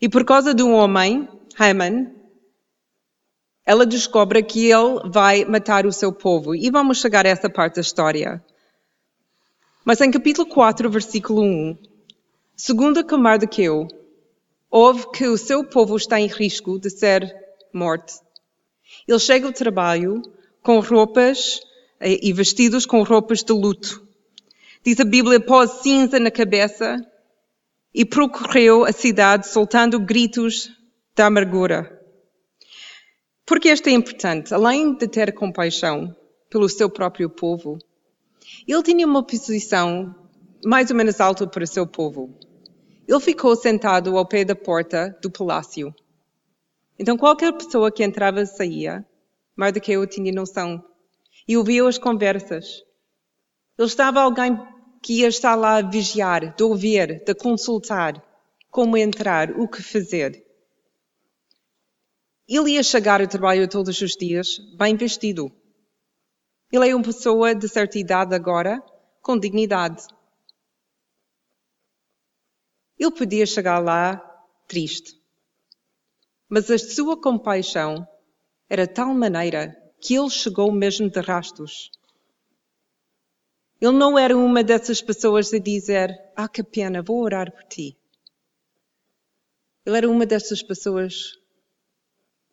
E 0.00 0.08
por 0.08 0.24
causa 0.24 0.54
de 0.54 0.62
um 0.62 0.72
homem, 0.72 1.28
Haman, 1.58 2.10
ela 3.66 3.84
descobre 3.84 4.42
que 4.42 4.70
ele 4.70 5.10
vai 5.10 5.44
matar 5.44 5.84
o 5.84 5.92
seu 5.92 6.10
povo. 6.10 6.54
E 6.54 6.70
vamos 6.70 7.02
chegar 7.02 7.26
a 7.26 7.28
essa 7.28 7.50
parte 7.50 7.74
da 7.74 7.82
história. 7.82 8.42
Mas 9.84 10.00
em 10.00 10.10
capítulo 10.10 10.48
4, 10.48 10.88
versículo 10.88 11.42
1, 11.42 11.76
segundo 12.56 13.04
que 13.04 13.14
Mardoqueu 13.14 13.88
ouve 14.72 15.06
que 15.12 15.28
o 15.28 15.36
seu 15.36 15.62
povo 15.62 15.96
está 15.98 16.18
em 16.18 16.26
risco 16.26 16.78
de 16.78 16.88
ser 16.88 17.30
morto. 17.74 18.14
Ele 19.06 19.18
chega 19.18 19.46
ao 19.46 19.52
trabalho 19.52 20.22
com 20.62 20.80
roupas 20.80 21.60
eh, 22.00 22.18
e 22.22 22.32
vestidos 22.32 22.86
com 22.86 23.02
roupas 23.02 23.42
de 23.44 23.52
luto. 23.52 24.02
Diz 24.82 24.98
a 24.98 25.04
Bíblia, 25.04 25.38
pôs 25.38 25.70
cinza 25.82 26.18
na 26.18 26.30
cabeça 26.30 26.96
e 27.94 28.04
percorreu 28.04 28.84
a 28.86 28.92
cidade 28.92 29.46
soltando 29.46 30.00
gritos 30.00 30.70
de 31.14 31.22
amargura. 31.22 32.00
Porque 33.44 33.70
isto 33.70 33.88
é 33.88 33.92
importante? 33.92 34.54
Além 34.54 34.94
de 34.96 35.06
ter 35.06 35.34
compaixão 35.34 36.16
pelo 36.48 36.68
seu 36.68 36.88
próprio 36.88 37.28
povo, 37.28 37.76
ele 38.66 38.82
tinha 38.82 39.06
uma 39.06 39.22
posição 39.22 40.14
mais 40.64 40.90
ou 40.90 40.96
menos 40.96 41.20
alta 41.20 41.46
para 41.46 41.64
o 41.64 41.66
seu 41.66 41.86
povo. 41.86 42.34
Ele 43.06 43.20
ficou 43.20 43.56
sentado 43.56 44.16
ao 44.16 44.26
pé 44.26 44.44
da 44.44 44.54
porta 44.54 45.16
do 45.20 45.30
palácio. 45.30 45.94
Então 46.98 47.16
qualquer 47.16 47.52
pessoa 47.52 47.90
que 47.90 48.04
entrava 48.04 48.46
saía, 48.46 49.04
Mardoqueu 49.56 50.06
tinha 50.06 50.32
noção 50.32 50.82
e 51.46 51.56
ouvia 51.56 51.86
as 51.86 51.98
conversas. 51.98 52.84
Ele 53.78 53.88
estava 53.88 54.20
alguém 54.20 54.56
que 55.02 55.20
ia 55.20 55.28
estar 55.28 55.54
lá 55.54 55.78
a 55.78 55.82
vigiar, 55.82 56.54
de 56.54 56.62
ouvir, 56.62 57.24
de 57.24 57.34
consultar 57.34 58.22
como 58.70 58.96
entrar, 58.96 59.50
o 59.58 59.68
que 59.68 59.82
fazer. 59.82 60.42
Ele 62.48 62.72
ia 62.72 62.82
chegar 62.82 63.20
ao 63.20 63.26
trabalho 63.26 63.68
todos 63.68 64.00
os 64.00 64.12
dias 64.12 64.58
bem 64.78 64.96
vestido. 64.96 65.52
Ele 66.70 66.88
é 66.88 66.94
uma 66.94 67.04
pessoa 67.04 67.54
de 67.54 67.68
certa 67.68 67.98
idade 67.98 68.34
agora, 68.34 68.82
com 69.20 69.38
dignidade. 69.38 70.06
Ele 73.02 73.10
podia 73.10 73.44
chegar 73.44 73.80
lá 73.80 74.16
triste. 74.68 75.20
Mas 76.48 76.70
a 76.70 76.78
sua 76.78 77.20
compaixão 77.20 78.06
era 78.70 78.86
de 78.86 78.94
tal 78.94 79.12
maneira 79.12 79.76
que 80.00 80.14
ele 80.14 80.30
chegou 80.30 80.70
mesmo 80.70 81.10
de 81.10 81.20
rastos. 81.20 81.90
Ele 83.80 83.90
não 83.90 84.16
era 84.16 84.36
uma 84.36 84.62
dessas 84.62 85.02
pessoas 85.02 85.52
a 85.52 85.58
dizer: 85.58 86.16
Ah, 86.36 86.48
que 86.48 86.62
pena, 86.62 87.02
vou 87.02 87.20
orar 87.24 87.50
por 87.50 87.64
ti. 87.64 87.96
Ele 89.84 89.96
era 89.96 90.08
uma 90.08 90.24
dessas 90.24 90.62
pessoas 90.62 91.36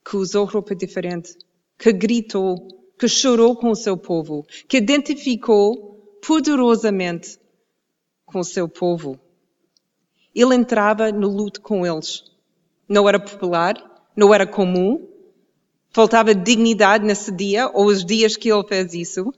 que 0.04 0.18
usou 0.18 0.46
roupa 0.46 0.74
diferente, 0.74 1.38
que 1.78 1.94
gritou, 1.94 2.58
que 2.98 3.08
chorou 3.08 3.56
com 3.56 3.70
o 3.70 3.76
seu 3.76 3.96
povo, 3.96 4.48
que 4.68 4.78
identificou 4.78 6.18
poderosamente 6.26 7.40
com 8.26 8.40
o 8.40 8.44
seu 8.44 8.68
povo. 8.68 9.29
Ele 10.34 10.56
entrava 10.56 11.12
no 11.12 11.28
luto 11.28 11.62
com 11.62 11.86
eles. 11.86 12.24
Não 12.88 13.08
era 13.08 13.20
popular, 13.20 13.76
não 14.16 14.34
era 14.34 14.46
comum, 14.46 15.08
faltava 15.92 16.34
dignidade 16.36 17.06
nesse 17.06 17.32
dia 17.32 17.70
ou 17.74 17.86
os 17.86 18.06
dias 18.06 18.36
que 18.36 18.52
ele 18.52 18.68
fez 18.68 18.94
isso. 18.94 19.34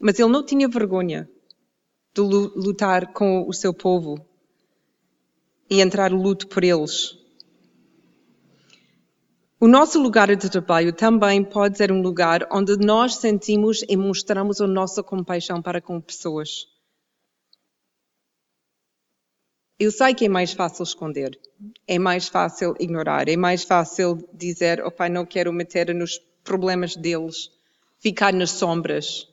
Mas 0.00 0.18
ele 0.18 0.30
não 0.30 0.44
tinha 0.44 0.68
vergonha 0.68 1.28
de 2.14 2.20
lutar 2.20 3.12
com 3.12 3.48
o 3.48 3.52
seu 3.52 3.72
povo 3.72 4.24
e 5.68 5.80
entrar 5.80 6.10
no 6.10 6.22
luto 6.22 6.46
por 6.46 6.62
eles. 6.62 7.18
O 9.60 9.66
nosso 9.66 9.98
lugar 9.98 10.34
de 10.36 10.50
trabalho 10.50 10.92
também 10.92 11.42
pode 11.42 11.78
ser 11.78 11.90
um 11.90 12.02
lugar 12.02 12.46
onde 12.52 12.76
nós 12.76 13.16
sentimos 13.16 13.82
e 13.88 13.96
mostramos 13.96 14.60
a 14.60 14.66
nossa 14.66 15.02
compaixão 15.02 15.62
para 15.62 15.80
com 15.80 16.00
pessoas. 16.00 16.66
Eu 19.78 19.90
sei 19.90 20.14
que 20.14 20.26
é 20.26 20.28
mais 20.28 20.52
fácil 20.52 20.84
esconder, 20.84 21.38
é 21.86 21.98
mais 21.98 22.28
fácil 22.28 22.76
ignorar, 22.78 23.28
é 23.28 23.36
mais 23.36 23.64
fácil 23.64 24.28
dizer, 24.32 24.88
pai, 24.92 25.08
não 25.08 25.26
quero 25.26 25.52
meter 25.52 25.92
nos 25.92 26.18
problemas 26.44 26.94
deles, 26.94 27.50
ficar 27.98 28.32
nas 28.32 28.50
sombras. 28.50 29.28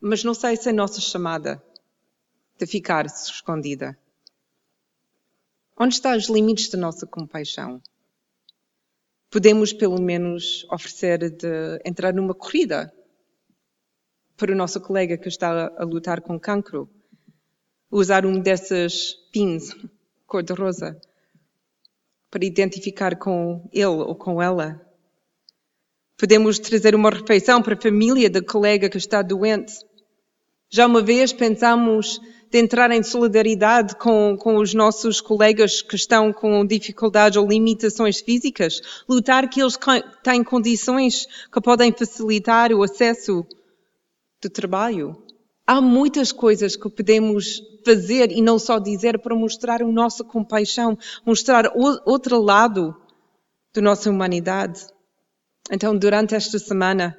Mas 0.00 0.24
não 0.24 0.34
sei 0.34 0.56
se 0.56 0.68
é 0.68 0.72
a 0.72 0.74
nossa 0.74 1.00
chamada 1.00 1.62
de 2.58 2.66
ficar 2.66 3.06
escondida. 3.06 3.96
Onde 5.78 5.94
estão 5.94 6.16
os 6.16 6.28
limites 6.28 6.68
da 6.68 6.78
nossa 6.78 7.06
compaixão? 7.06 7.80
Podemos, 9.30 9.72
pelo 9.72 10.00
menos, 10.00 10.66
oferecer 10.70 11.30
de 11.30 11.80
entrar 11.84 12.12
numa 12.12 12.34
corrida 12.34 12.92
para 14.36 14.52
o 14.52 14.56
nosso 14.56 14.80
colega 14.80 15.16
que 15.16 15.28
está 15.28 15.72
a 15.76 15.84
lutar 15.84 16.20
com 16.22 16.40
cancro. 16.40 16.88
Usar 17.90 18.26
um 18.26 18.40
desses 18.40 19.14
pins 19.32 19.74
cor-de-rosa 20.26 21.00
para 22.30 22.44
identificar 22.44 23.16
com 23.16 23.68
ele 23.72 23.86
ou 23.86 24.14
com 24.14 24.42
ela. 24.42 24.80
Podemos 26.18 26.58
trazer 26.58 26.94
uma 26.94 27.10
refeição 27.10 27.62
para 27.62 27.74
a 27.74 27.80
família 27.80 28.28
do 28.28 28.44
colega 28.44 28.88
que 28.88 28.98
está 28.98 29.22
doente. 29.22 29.74
Já 30.68 30.86
uma 30.86 31.00
vez 31.00 31.32
pensamos 31.32 32.20
de 32.50 32.58
entrar 32.58 32.90
em 32.90 33.02
solidariedade 33.02 33.96
com, 33.96 34.36
com 34.38 34.56
os 34.56 34.72
nossos 34.72 35.20
colegas 35.20 35.82
que 35.82 35.96
estão 35.96 36.32
com 36.32 36.64
dificuldades 36.64 37.36
ou 37.36 37.46
limitações 37.46 38.20
físicas, 38.20 38.80
lutar 39.08 39.48
que 39.48 39.60
eles 39.60 39.78
têm 40.22 40.42
condições 40.42 41.26
que 41.52 41.60
podem 41.60 41.92
facilitar 41.92 42.72
o 42.72 42.82
acesso 42.82 43.46
do 44.40 44.50
trabalho. 44.50 45.25
Há 45.66 45.80
muitas 45.80 46.30
coisas 46.30 46.76
que 46.76 46.88
podemos 46.88 47.60
fazer 47.84 48.30
e 48.30 48.40
não 48.40 48.58
só 48.58 48.78
dizer 48.78 49.18
para 49.18 49.34
mostrar 49.34 49.82
a 49.82 49.86
nossa 49.86 50.22
compaixão, 50.22 50.96
mostrar 51.24 51.72
outro 51.74 52.40
lado 52.40 52.94
da 53.74 53.82
nossa 53.82 54.10
humanidade. 54.10 54.86
Então, 55.70 55.96
durante 55.96 56.34
esta 56.34 56.58
semana, 56.58 57.18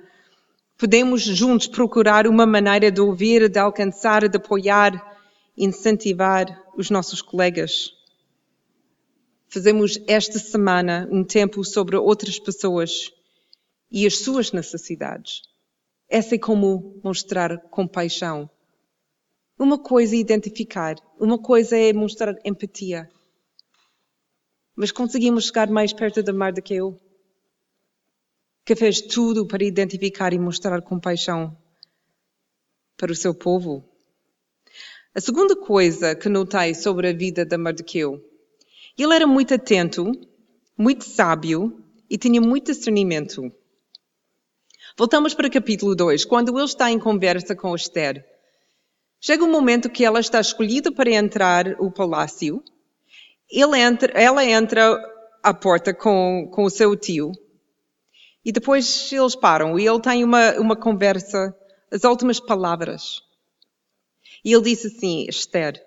podemos 0.77 1.22
juntos 1.22 1.68
procurar 1.68 2.25
uma 2.25 2.46
maneira 2.46 2.89
de 2.89 3.01
ouvir, 3.01 3.50
de 3.50 3.60
alcançar, 3.60 4.27
de 4.30 4.38
apoiar 4.38 5.18
incentivar 5.58 6.63
os 6.77 6.89
nossos 6.89 7.22
colegas. 7.22 7.92
Fazemos 9.50 10.00
esta 10.08 10.38
semana 10.38 11.08
um 11.12 11.24
tempo 11.24 11.63
sobre 11.63 11.98
outras 11.98 12.38
pessoas 12.38 13.12
e 13.89 14.06
as 14.06 14.20
suas 14.20 14.51
necessidades. 14.51 15.42
Essa 16.10 16.36
é 16.36 16.40
como 16.40 17.00
mostrar 17.04 17.58
compaixão. 17.70 18.50
Uma 19.60 19.78
coisa 19.78 20.16
é 20.16 20.20
identificar, 20.20 20.96
uma 21.20 21.38
coisa 21.38 21.78
é 21.78 21.92
mostrar 21.92 22.36
empatia. 22.46 23.10
Mas 24.76 24.92
conseguimos 24.92 25.48
chegar 25.48 25.70
mais 25.70 25.92
perto 25.92 26.24
da 26.24 26.32
mar 26.32 26.54
do 26.54 26.62
que 26.62 26.76
eu, 26.76 26.98
que 28.64 28.76
fez 28.76 29.02
tudo 29.02 29.46
para 29.48 29.64
identificar 29.66 30.34
e 30.34 30.40
mostrar 30.40 30.82
compaixão 30.82 31.58
para 32.96 33.12
o 33.12 33.16
seu 33.16 33.34
povo. 33.34 33.84
A 35.14 35.20
segunda 35.20 35.56
coisa 35.56 36.16
que 36.16 36.30
notei 36.30 36.74
sobre 36.74 37.10
a 37.10 37.14
vida 37.14 37.44
de 37.44 37.58
Mardoqueu, 37.58 38.24
Ele 38.98 39.16
era 39.16 39.26
muito 39.26 39.54
atento, 39.54 40.12
muito 40.78 41.04
sábio 41.06 41.84
e 42.10 42.18
tinha 42.18 42.40
muito 42.40 42.72
discernimento. 42.72 43.52
Voltamos 44.98 45.36
para 45.36 45.48
o 45.48 45.51
capítulo 45.51 45.96
2, 45.96 46.25
quando 46.25 46.58
ele 46.58 46.66
está 46.66 46.89
em 46.89 46.98
conversa 46.98 47.56
com 47.56 47.75
Esther. 47.75 48.25
Chega 49.22 49.44
um 49.44 49.51
momento 49.51 49.92
que 49.92 50.04
ela 50.04 50.20
está 50.20 50.39
escolhida 50.39 50.92
para 50.92 51.12
entrar 51.12 51.80
o 51.80 51.92
palácio. 51.92 52.63
Entra, 53.48 54.12
ela 54.20 54.44
entra 54.44 55.00
à 55.44 55.54
porta 55.54 55.94
com, 55.94 56.50
com 56.51 56.63
o 56.63 56.70
seu 56.72 56.96
tio. 56.96 57.32
E 58.44 58.51
depois 58.51 59.12
eles 59.12 59.36
param 59.36 59.77
e 59.77 59.86
ele 59.86 60.01
tem 60.01 60.24
uma, 60.24 60.54
uma 60.54 60.75
conversa, 60.75 61.56
as 61.92 62.04
últimas 62.04 62.39
palavras. 62.39 63.22
E 64.44 64.51
ele 64.51 64.63
disse 64.63 64.88
assim: 64.88 65.27
Esther, 65.30 65.80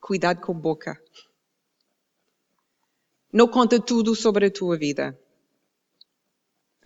cuidado 0.00 0.40
com 0.40 0.52
a 0.52 0.54
boca. 0.54 0.98
Não 3.30 3.46
conta 3.46 3.78
tudo 3.78 4.14
sobre 4.14 4.46
a 4.46 4.50
tua 4.50 4.78
vida. 4.78 5.18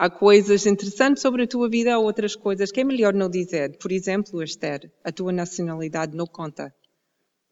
Há 0.03 0.09
coisas 0.09 0.65
interessantes 0.65 1.21
sobre 1.21 1.43
a 1.43 1.47
tua 1.47 1.69
vida, 1.69 1.93
há 1.93 1.99
outras 1.99 2.35
coisas 2.35 2.73
que 2.73 2.81
é 2.81 2.85
melhor 2.85 3.13
não 3.13 3.29
dizer. 3.29 3.77
Por 3.77 3.93
exemplo, 3.93 4.43
Esther, 4.43 4.91
a 5.05 5.13
tua 5.13 5.31
nacionalidade 5.31 6.17
não 6.17 6.27
conta. 6.27 6.75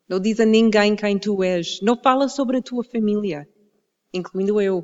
Não 0.09 0.19
diz 0.19 0.41
a 0.41 0.47
ninguém 0.47 0.97
quem 0.97 1.19
tu 1.19 1.43
és. 1.43 1.79
Não 1.83 1.95
fala 1.95 2.27
sobre 2.27 2.57
a 2.57 2.63
tua 2.63 2.83
família, 2.83 3.47
incluindo 4.15 4.63
eu. 4.63 4.83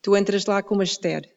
Tu 0.00 0.16
entras 0.16 0.46
lá 0.46 0.62
como 0.62 0.84
Esther, 0.84 1.28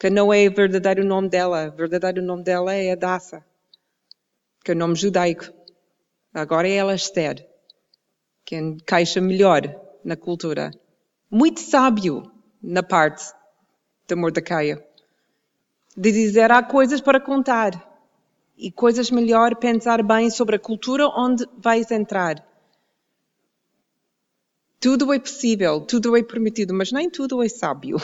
que 0.00 0.10
não 0.10 0.34
é 0.34 0.48
o 0.48 0.52
verdadeiro 0.52 1.04
nome 1.04 1.28
dela. 1.28 1.68
O 1.72 1.76
verdadeiro 1.76 2.20
nome 2.20 2.42
dela 2.42 2.74
é 2.74 2.90
Adassa, 2.90 3.46
que 4.64 4.72
é 4.72 4.74
o 4.74 4.76
nome 4.76 4.96
judaico. 4.96 5.44
Agora 6.34 6.68
é 6.68 6.72
ela 6.72 6.92
Esther, 6.96 7.48
que 8.44 8.56
encaixa 8.56 9.20
melhor 9.20 9.62
na 10.04 10.16
cultura. 10.16 10.72
Muito 11.30 11.60
sábio 11.60 12.34
na 12.66 12.82
parte 12.82 13.32
de 14.08 14.14
Mordecai. 14.16 14.76
De 15.96 16.12
dizer 16.12 16.50
há 16.50 16.62
coisas 16.62 17.00
para 17.00 17.20
contar 17.20 17.70
e 18.58 18.72
coisas 18.72 19.10
melhor 19.10 19.54
pensar 19.56 20.02
bem 20.02 20.28
sobre 20.30 20.56
a 20.56 20.58
cultura 20.58 21.06
onde 21.06 21.46
vais 21.56 21.90
entrar. 21.90 22.44
Tudo 24.80 25.12
é 25.12 25.18
possível, 25.18 25.80
tudo 25.80 26.16
é 26.16 26.22
permitido, 26.22 26.74
mas 26.74 26.90
nem 26.90 27.08
tudo 27.08 27.42
é 27.42 27.48
sábio. 27.48 27.96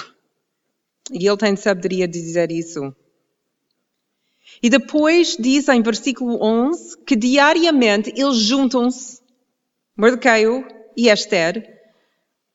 E 1.10 1.26
ele 1.26 1.36
tem 1.36 1.56
sabedoria 1.56 2.06
de 2.06 2.20
dizer 2.20 2.52
isso. 2.52 2.94
E 4.62 4.70
depois 4.70 5.36
diz 5.36 5.68
em 5.68 5.82
versículo 5.82 6.38
11 6.40 6.98
que 6.98 7.16
diariamente 7.16 8.12
eles 8.16 8.36
juntam-se, 8.36 9.20
Mordecai 9.96 10.44
e 10.96 11.08
Esther, 11.08 11.81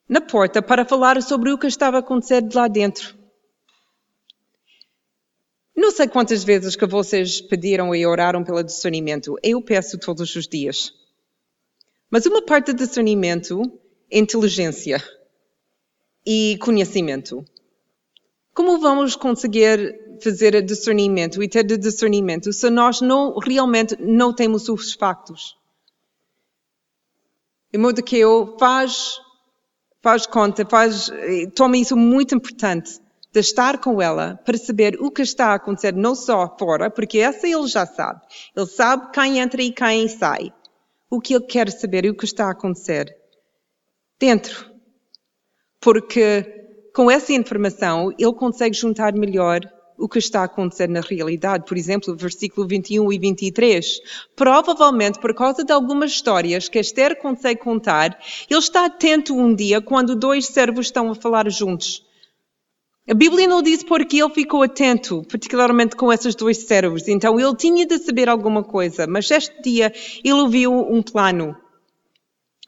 na 0.08 0.20
porta 0.20 0.62
para 0.62 0.84
falar 0.84 1.20
sobre 1.22 1.52
o 1.52 1.58
que 1.58 1.66
estava 1.66 1.98
a 1.98 2.00
acontecer 2.00 2.40
de 2.40 2.56
lá 2.56 2.66
dentro. 2.66 3.16
Não 5.76 5.92
sei 5.92 6.08
quantas 6.08 6.42
vezes 6.42 6.74
que 6.74 6.86
vocês 6.86 7.40
pediram 7.40 7.94
e 7.94 8.04
oraram 8.04 8.42
pelo 8.42 8.62
discernimento. 8.64 9.36
Eu 9.42 9.62
peço 9.62 9.98
todos 9.98 10.34
os 10.34 10.48
dias. 10.48 10.92
Mas 12.10 12.26
uma 12.26 12.42
parte 12.42 12.72
do 12.72 12.78
discernimento 12.78 13.62
é 14.10 14.18
inteligência 14.18 15.02
e 16.26 16.58
conhecimento. 16.60 17.44
Como 18.54 18.80
vamos 18.80 19.14
conseguir 19.14 20.18
fazer 20.20 20.60
discernimento 20.62 21.40
e 21.42 21.48
ter 21.48 21.62
discernimento 21.62 22.52
se 22.52 22.68
nós 22.70 23.00
não 23.00 23.38
realmente 23.38 23.96
não 24.00 24.34
temos 24.34 24.68
os 24.68 24.94
factos? 24.94 25.56
De 27.70 27.78
modo 27.78 28.02
que 28.02 28.16
eu 28.16 28.56
faz 28.58 29.20
faz 30.02 30.26
conta, 30.26 30.64
faz, 30.64 31.08
eh, 31.10 31.46
toma 31.54 31.76
isso 31.76 31.96
muito 31.96 32.34
importante 32.34 33.00
de 33.32 33.40
estar 33.40 33.78
com 33.78 34.00
ela 34.00 34.40
para 34.44 34.56
saber 34.56 34.96
o 35.00 35.10
que 35.10 35.22
está 35.22 35.48
a 35.48 35.54
acontecer 35.54 35.94
não 35.94 36.14
só 36.14 36.56
fora, 36.58 36.90
porque 36.90 37.18
essa 37.18 37.46
ele 37.46 37.66
já 37.66 37.84
sabe. 37.84 38.20
Ele 38.56 38.66
sabe 38.66 39.10
quem 39.12 39.38
entra 39.38 39.62
e 39.62 39.72
quem 39.72 40.08
sai. 40.08 40.52
O 41.10 41.20
que 41.20 41.34
ele 41.34 41.44
quer 41.44 41.70
saber 41.70 42.04
e 42.04 42.10
o 42.10 42.16
que 42.16 42.24
está 42.24 42.46
a 42.46 42.52
acontecer 42.52 43.14
dentro. 44.18 44.70
Porque 45.80 46.44
com 46.94 47.10
essa 47.10 47.32
informação 47.32 48.12
ele 48.18 48.32
consegue 48.34 48.76
juntar 48.76 49.12
melhor 49.12 49.60
o 49.98 50.08
que 50.08 50.18
está 50.18 50.42
a 50.42 50.44
acontecer 50.44 50.88
na 50.88 51.00
realidade. 51.00 51.66
Por 51.66 51.76
exemplo, 51.76 52.16
versículo 52.16 52.66
21 52.66 53.12
e 53.12 53.18
23. 53.18 54.00
Provavelmente 54.36 55.18
por 55.18 55.34
causa 55.34 55.64
de 55.64 55.72
algumas 55.72 56.12
histórias 56.12 56.68
que 56.68 56.78
Esther 56.78 57.20
consegue 57.20 57.60
contar, 57.60 58.18
ele 58.48 58.60
está 58.60 58.86
atento 58.86 59.34
um 59.34 59.52
dia 59.54 59.80
quando 59.80 60.14
dois 60.14 60.46
servos 60.46 60.86
estão 60.86 61.10
a 61.10 61.14
falar 61.14 61.50
juntos. 61.50 62.06
A 63.10 63.14
Bíblia 63.14 63.48
não 63.48 63.62
diz 63.62 63.82
porque 63.82 64.22
ele 64.22 64.34
ficou 64.34 64.62
atento, 64.62 65.24
particularmente 65.30 65.96
com 65.96 66.12
esses 66.12 66.34
dois 66.34 66.58
servos. 66.58 67.08
Então 67.08 67.40
ele 67.40 67.56
tinha 67.56 67.86
de 67.86 67.98
saber 67.98 68.28
alguma 68.28 68.62
coisa, 68.62 69.06
mas 69.06 69.30
este 69.30 69.62
dia 69.62 69.92
ele 70.22 70.34
ouviu 70.34 70.72
um 70.72 71.02
plano, 71.02 71.56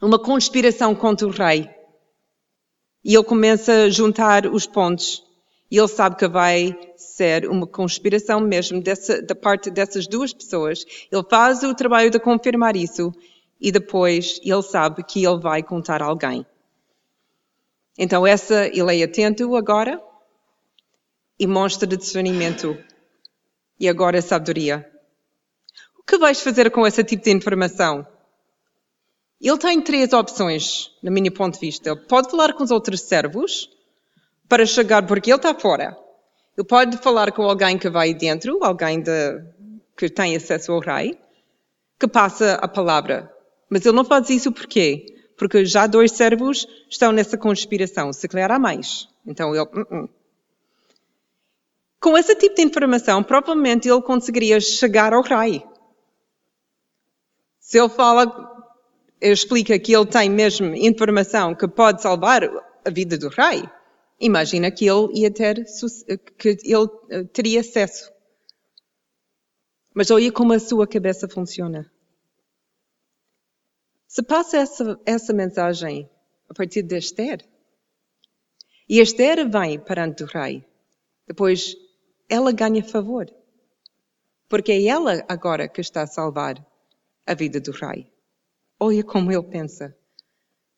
uma 0.00 0.18
conspiração 0.18 0.94
contra 0.94 1.26
o 1.26 1.30
rei. 1.30 1.68
E 3.04 3.14
ele 3.14 3.24
começa 3.24 3.84
a 3.84 3.90
juntar 3.90 4.46
os 4.46 4.66
pontos. 4.66 5.29
E 5.70 5.78
ele 5.78 5.88
sabe 5.88 6.16
que 6.16 6.26
vai 6.26 6.76
ser 6.96 7.48
uma 7.48 7.66
conspiração 7.66 8.40
mesmo 8.40 8.82
dessa, 8.82 9.22
da 9.22 9.34
parte 9.34 9.70
dessas 9.70 10.06
duas 10.06 10.32
pessoas. 10.32 10.84
Ele 11.10 11.22
faz 11.28 11.62
o 11.62 11.74
trabalho 11.74 12.10
de 12.10 12.18
confirmar 12.18 12.76
isso 12.76 13.12
e 13.60 13.70
depois 13.70 14.40
ele 14.42 14.62
sabe 14.62 15.04
que 15.04 15.24
ele 15.24 15.38
vai 15.38 15.62
contar 15.62 16.02
a 16.02 16.06
alguém. 16.06 16.44
Então 17.96 18.26
essa 18.26 18.66
ele 18.66 19.00
é 19.00 19.04
atento 19.04 19.54
agora 19.54 20.02
e 21.38 21.46
mostra 21.46 21.86
de 21.86 21.96
discernimento 21.96 22.76
e 23.78 23.88
agora 23.88 24.18
é 24.18 24.20
sabedoria. 24.20 24.90
O 25.98 26.02
que 26.02 26.18
vais 26.18 26.40
fazer 26.40 26.70
com 26.70 26.86
esse 26.86 27.04
tipo 27.04 27.22
de 27.22 27.30
informação? 27.30 28.06
Ele 29.40 29.56
tem 29.56 29.80
três 29.80 30.12
opções, 30.12 30.90
na 31.02 31.10
minha 31.10 31.30
ponto 31.30 31.54
de 31.54 31.60
vista. 31.60 31.90
Ele 31.90 32.00
pode 32.00 32.30
falar 32.30 32.52
com 32.52 32.62
os 32.62 32.70
outros 32.70 33.00
servos, 33.00 33.70
para 34.50 34.66
chegar, 34.66 35.06
porque 35.06 35.30
ele 35.30 35.36
está 35.36 35.54
fora. 35.54 35.96
Ele 36.58 36.66
pode 36.66 36.98
falar 36.98 37.30
com 37.30 37.42
alguém 37.44 37.78
que 37.78 37.88
vai 37.88 38.12
dentro, 38.12 38.62
alguém 38.64 39.00
de, 39.00 39.40
que 39.96 40.10
tem 40.10 40.34
acesso 40.34 40.72
ao 40.72 40.80
rei, 40.80 41.16
que 41.98 42.08
passa 42.08 42.54
a 42.54 42.66
palavra. 42.66 43.32
Mas 43.70 43.86
ele 43.86 43.94
não 43.94 44.04
faz 44.04 44.28
isso 44.28 44.50
por 44.50 44.66
quê? 44.66 45.06
Porque 45.38 45.64
já 45.64 45.86
dois 45.86 46.10
servos 46.10 46.66
estão 46.90 47.12
nessa 47.12 47.38
conspiração. 47.38 48.12
Se 48.12 48.26
calhar 48.26 48.50
há 48.50 48.58
mais. 48.58 49.08
Então 49.24 49.54
ele. 49.54 49.62
Uh 49.62 49.86
-uh. 49.86 50.08
Com 52.00 52.18
esse 52.18 52.34
tipo 52.34 52.56
de 52.56 52.62
informação, 52.62 53.22
provavelmente 53.22 53.88
ele 53.88 54.02
conseguiria 54.02 54.60
chegar 54.60 55.12
ao 55.12 55.22
rei. 55.22 55.62
Se 57.60 57.78
ele 57.78 57.90
fala, 57.90 58.24
explica 59.20 59.78
que 59.78 59.94
ele 59.94 60.06
tem 60.06 60.28
mesmo 60.28 60.74
informação 60.74 61.54
que 61.54 61.68
pode 61.68 62.02
salvar 62.02 62.42
a 62.84 62.90
vida 62.90 63.16
do 63.16 63.28
rei, 63.28 63.62
imagina 64.20 64.70
que 64.70 64.86
ele 64.88 65.20
ia 65.20 65.30
ter, 65.30 65.64
que 66.36 66.48
ele 66.48 66.88
eh, 67.08 67.24
teria 67.24 67.60
acesso. 67.60 68.12
Mas 69.94 70.10
olha 70.10 70.30
como 70.30 70.52
a 70.52 70.60
sua 70.60 70.86
cabeça 70.86 71.26
funciona. 71.28 71.90
Se 74.06 74.22
passa 74.22 74.58
essa, 74.58 75.00
essa 75.06 75.32
mensagem 75.32 76.08
a 76.48 76.54
partir 76.54 76.82
de 76.82 76.98
Esther, 76.98 77.44
e 78.88 79.00
Esther 79.00 79.48
vem 79.48 79.78
perante 79.78 80.24
o 80.24 80.26
rei, 80.26 80.64
depois 81.26 81.76
ela 82.28 82.50
ganha 82.52 82.82
favor. 82.82 83.32
Porque 84.48 84.72
é 84.72 84.84
ela 84.84 85.24
agora 85.28 85.68
que 85.68 85.80
está 85.80 86.02
a 86.02 86.08
salvar 86.08 86.56
a 87.24 87.34
vida 87.34 87.60
do 87.60 87.70
rei. 87.70 88.12
Olha 88.80 89.04
como 89.04 89.30
ele 89.30 89.44
pensa. 89.44 89.96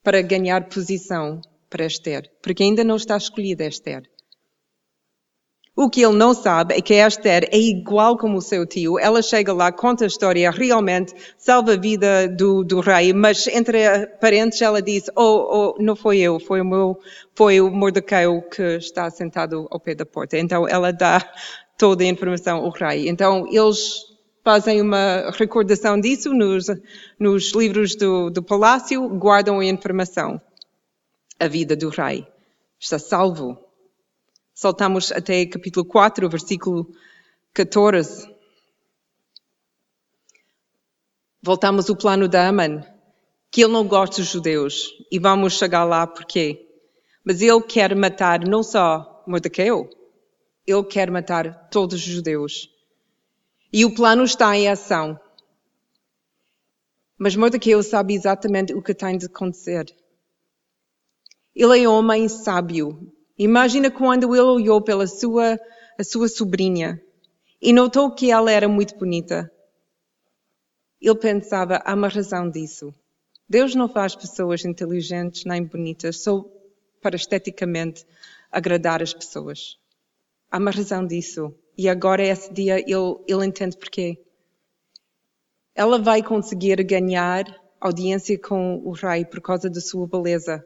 Para 0.03 0.21
ganhar 0.21 0.69
posição 0.69 1.41
para 1.73 1.87
Esther, 1.87 2.31
porque 2.43 2.63
ainda 2.63 2.85
não 2.85 2.97
está 2.97 3.17
escolhida 3.17 3.65
Esther. 3.65 4.03
O 5.75 5.89
que 5.89 6.03
ele 6.05 6.15
não 6.15 6.35
sabe 6.35 6.75
é 6.75 6.83
que 6.83 6.93
Esther 6.93 7.49
é 7.51 7.59
igual 7.59 8.19
como 8.19 8.37
o 8.37 8.43
seu 8.43 8.67
tio. 8.67 8.99
Ela 8.99 9.23
chega 9.23 9.55
lá, 9.55 9.73
conta 9.73 10.05
a 10.05 10.07
história, 10.07 10.51
realmente 10.51 11.15
salva 11.39 11.73
a 11.73 11.79
vida 11.79 12.29
do, 12.29 12.63
do 12.63 12.81
rei, 12.81 13.15
mas 13.15 13.47
entre 13.47 14.07
parentes 14.21 14.61
ela 14.61 14.83
diz, 14.83 15.05
oh, 15.17 15.73
oh, 15.79 15.83
não 15.83 15.97
foi 15.97 16.19
eu, 16.19 16.39
foi 16.39 16.61
o 16.61 16.65
meu, 16.65 17.01
foi 17.35 17.59
o 17.59 17.71
Mordecai 17.71 18.27
que 18.55 18.63
está 18.77 19.09
sentado 19.09 19.67
ao 19.71 19.81
pé 19.81 19.95
da 19.95 20.05
porta. 20.05 20.37
Então 20.39 20.69
ela 20.69 20.93
dá 20.93 21.27
toda 21.79 22.05
a 22.05 22.07
informação 22.07 22.59
ao 22.59 22.71
rei. 22.71 23.09
Então 23.09 23.47
eles 23.51 24.13
fazem 24.45 24.79
uma 24.83 25.31
recordação 25.39 25.99
disso 25.99 26.35
nos, 26.35 26.67
nos 27.19 27.55
livros 27.55 27.97
do, 27.97 28.29
do 28.29 28.43
palácio, 28.43 29.09
guardam 29.09 29.59
a 29.59 29.65
informação 29.65 30.39
a 31.43 31.49
vida 31.49 31.75
do 31.75 31.89
rei. 31.89 32.27
Está 32.79 32.99
salvo. 32.99 33.59
Saltamos 34.55 35.11
até 35.11 35.45
capítulo 35.47 35.85
4, 35.85 36.29
versículo 36.29 36.89
14. 37.53 38.33
Voltamos 41.43 41.91
ao 41.91 41.97
plano 41.97 42.29
da 42.29 42.47
Aman. 42.49 42.87
que 43.51 43.63
ele 43.63 43.73
não 43.73 43.87
gosta 43.87 44.17
dos 44.17 44.31
judeus. 44.31 44.89
E 45.11 45.19
vamos 45.19 45.55
chegar 45.55 45.85
lá 45.85 46.07
porquê. 46.07 46.65
Mas 47.25 47.43
ele 47.43 47.61
quer 47.63 47.95
matar 47.97 48.41
não 48.47 48.63
só 48.63 49.25
Mordecai, 49.27 49.69
ele 50.67 50.85
quer 50.85 51.11
matar 51.11 51.69
todos 51.71 51.95
os 51.97 52.01
judeus. 52.01 52.71
E 53.73 53.85
o 53.85 53.95
plano 53.95 54.23
está 54.23 54.57
em 54.57 54.69
ação. 54.69 55.19
Mas 57.19 57.35
Mordecai 57.35 57.83
sabe 57.83 58.15
exatamente 58.15 58.73
o 58.75 58.83
que 58.83 58.95
tem 58.95 59.19
de 59.19 59.27
acontecer. 59.27 59.93
Ele 61.55 61.83
é 61.83 61.89
homem 61.89 62.29
sábio. 62.29 63.13
Imagina 63.39 63.91
quando 63.91 64.35
ele 64.35 64.43
olhou 64.43 64.81
pela 64.81 65.07
sua, 65.07 65.59
a 65.99 66.05
sua 66.05 66.29
sobrinha 66.29 67.03
e 67.61 67.73
notou 67.73 68.11
que 68.11 68.31
ela 68.31 68.51
era 68.51 68.69
muito 68.69 68.97
bonita. 68.97 69.51
Ele 71.01 71.15
pensava, 71.15 71.83
há 71.85 71.95
uma 71.95 72.09
razão 72.09 72.49
disso. 72.49 72.95
Deus 73.49 73.75
não 73.75 73.89
faz 73.89 74.15
pessoas 74.15 74.65
inteligentes 74.65 75.45
nem 75.45 75.65
bonitas 75.65 76.23
só 76.23 76.45
para 77.03 77.17
esteticamente 77.17 78.07
agradar 78.51 79.03
as 79.03 79.13
pessoas. 79.13 79.79
Há 80.51 80.59
uma 80.59 80.71
razão 80.71 81.07
disso. 81.07 81.55
E 81.77 81.89
agora, 81.89 82.23
esse 82.23 82.53
dia, 82.53 82.79
ele, 82.79 83.17
ele 83.27 83.47
entende 83.47 83.77
porquê. 83.77 84.19
Ela 85.75 85.99
vai 85.99 86.23
conseguir 86.23 86.83
ganhar 86.85 87.45
audiência 87.81 88.39
com 88.39 88.77
o 88.85 88.93
rei 88.93 89.25
por 89.25 89.41
causa 89.41 89.69
da 89.69 89.81
sua 89.81 90.07
beleza. 90.07 90.65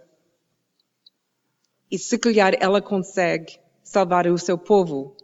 E 1.91 1.99
se 1.99 2.19
calhar 2.19 2.55
ela 2.61 2.83
consegue 2.83 3.59
salvar 3.83 4.27
o 4.27 4.39
seu 4.39 4.59
povo. 4.59 5.17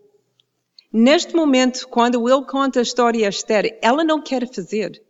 Neste 0.93 1.35
momento, 1.35 1.89
quando 1.89 2.29
ele 2.29 2.45
conta 2.45 2.79
a 2.79 2.83
história 2.83 3.27
a 3.27 3.31
Esther, 3.31 3.79
ela 3.81 4.05
não 4.05 4.21
quer 4.21 4.47
fazer. 4.47 5.03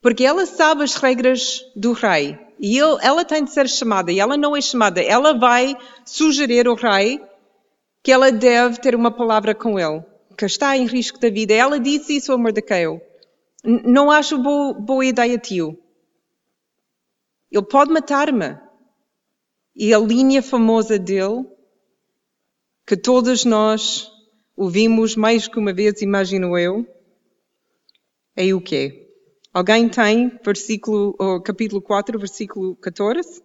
Porque 0.00 0.24
ela 0.24 0.46
sabe 0.46 0.82
as 0.82 0.94
regras 0.94 1.64
do 1.76 1.92
rei. 1.92 2.38
E 2.58 2.78
ele, 2.78 2.98
ela 3.02 3.24
tem 3.24 3.44
de 3.44 3.52
ser 3.52 3.68
chamada. 3.68 4.10
E 4.12 4.20
ela 4.20 4.36
não 4.36 4.56
é 4.56 4.60
chamada. 4.60 5.02
Ela 5.02 5.32
vai 5.32 5.76
sugerir 6.04 6.66
ao 6.66 6.74
rei 6.74 7.20
que 8.02 8.10
ela 8.10 8.30
deve 8.32 8.78
ter 8.78 8.94
uma 8.94 9.10
palavra 9.10 9.54
com 9.54 9.78
ele. 9.78 10.02
Que 10.36 10.46
está 10.46 10.76
em 10.76 10.86
risco 10.86 11.20
da 11.20 11.28
vida. 11.28 11.52
Ela 11.52 11.78
disse 11.78 12.16
isso 12.16 12.32
a 12.32 12.38
Mordecai. 12.38 12.84
Não 13.64 14.10
acho 14.10 14.38
boa, 14.38 14.74
boa 14.74 15.04
ideia, 15.04 15.38
tio. 15.38 15.78
Ele 17.50 17.64
pode 17.64 17.92
matar-me. 17.92 18.58
E 19.74 19.94
a 19.94 19.98
linha 19.98 20.42
famosa 20.42 20.98
dele, 20.98 21.46
que 22.86 22.96
todos 22.96 23.44
nós 23.44 24.10
ouvimos 24.56 25.16
mais 25.16 25.48
que 25.48 25.58
uma 25.58 25.72
vez, 25.72 26.02
imagino 26.02 26.58
eu, 26.58 26.86
é 28.36 28.52
o 28.54 28.60
quê? 28.60 29.08
Alguém 29.52 29.88
tem 29.88 30.28
versículo, 30.44 31.14
capítulo 31.42 31.80
4, 31.80 32.18
versículo 32.18 32.76
14? 32.76 33.42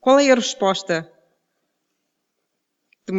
Qual 0.00 0.18
é 0.18 0.30
a 0.30 0.34
resposta 0.34 1.12
de 3.06 3.12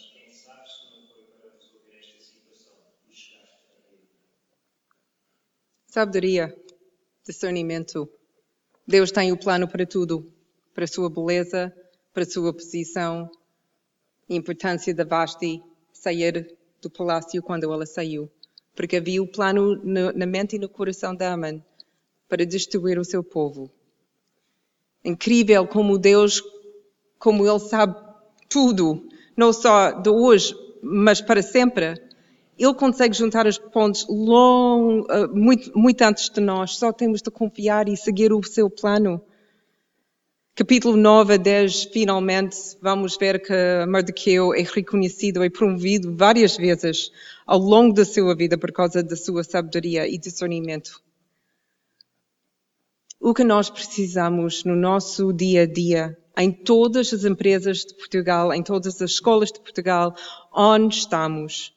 Mordecai? 0.00 0.60
Sabedoria, 5.86 6.56
discernimento. 7.24 8.08
Deus 8.86 9.10
tem 9.10 9.32
o 9.32 9.36
plano 9.36 9.68
para 9.68 9.86
tudo, 9.86 10.32
para 10.72 10.84
a 10.84 10.88
sua 10.88 11.10
beleza, 11.10 11.74
para 12.12 12.22
a 12.22 12.26
sua 12.26 12.52
posição, 12.52 13.30
a 14.28 14.34
importância 14.34 14.94
da 14.94 15.04
Vasti 15.04 15.62
sair 15.92 16.56
do 16.80 16.88
palácio 16.88 17.42
quando 17.42 17.64
ela 17.64 17.84
saiu, 17.86 18.30
porque 18.74 18.96
havia 18.96 19.22
o 19.22 19.26
plano 19.26 19.80
na 19.84 20.26
mente 20.26 20.56
e 20.56 20.58
no 20.58 20.68
coração 20.68 21.14
de 21.14 21.24
Aman 21.24 21.62
para 22.28 22.46
destruir 22.46 22.98
o 22.98 23.04
seu 23.04 23.22
povo. 23.22 23.70
Incrível 25.04 25.66
como 25.66 25.98
Deus, 25.98 26.42
como 27.18 27.46
Ele 27.46 27.58
sabe 27.58 27.96
tudo, 28.48 29.08
não 29.36 29.52
só 29.52 29.92
de 29.92 30.10
hoje, 30.10 30.54
mas 30.82 31.20
para 31.20 31.42
sempre 31.42 32.00
ele 32.58 32.74
consegue 32.74 33.16
juntar 33.16 33.46
os 33.46 33.56
pontos 33.56 34.06
long, 34.06 35.00
uh, 35.00 35.34
muito, 35.34 35.76
muito 35.76 36.02
antes 36.02 36.28
de 36.28 36.40
nós. 36.42 36.76
Só 36.76 36.92
temos 36.92 37.22
de 37.22 37.30
confiar 37.30 37.88
e 37.88 37.96
seguir 37.96 38.34
o 38.34 38.42
seu 38.42 38.68
plano. 38.68 39.22
Capítulo 40.54 40.94
9 40.94 41.34
a 41.34 41.36
10, 41.38 41.84
finalmente, 41.84 42.56
vamos 42.82 43.16
ver 43.16 43.40
que 43.40 43.54
Mardoqueu 43.88 44.52
é 44.52 44.60
reconhecido 44.62 45.42
e 45.42 45.48
promovido 45.48 46.14
várias 46.14 46.54
vezes 46.58 47.10
ao 47.46 47.58
longo 47.58 47.94
da 47.94 48.04
sua 48.04 48.34
vida 48.34 48.58
por 48.58 48.70
causa 48.72 49.02
da 49.02 49.16
sua 49.16 49.42
sabedoria 49.42 50.06
e 50.06 50.18
discernimento. 50.18 51.00
O 53.18 53.32
que 53.32 53.42
nós 53.42 53.70
precisamos 53.70 54.64
no 54.64 54.76
nosso 54.76 55.32
dia 55.32 55.62
a 55.62 55.66
dia, 55.66 56.18
em 56.40 56.50
todas 56.50 57.12
as 57.12 57.26
empresas 57.26 57.84
de 57.84 57.94
Portugal, 57.94 58.50
em 58.54 58.62
todas 58.62 59.02
as 59.02 59.10
escolas 59.10 59.52
de 59.52 59.60
Portugal, 59.60 60.16
onde 60.50 60.96
estamos, 60.96 61.76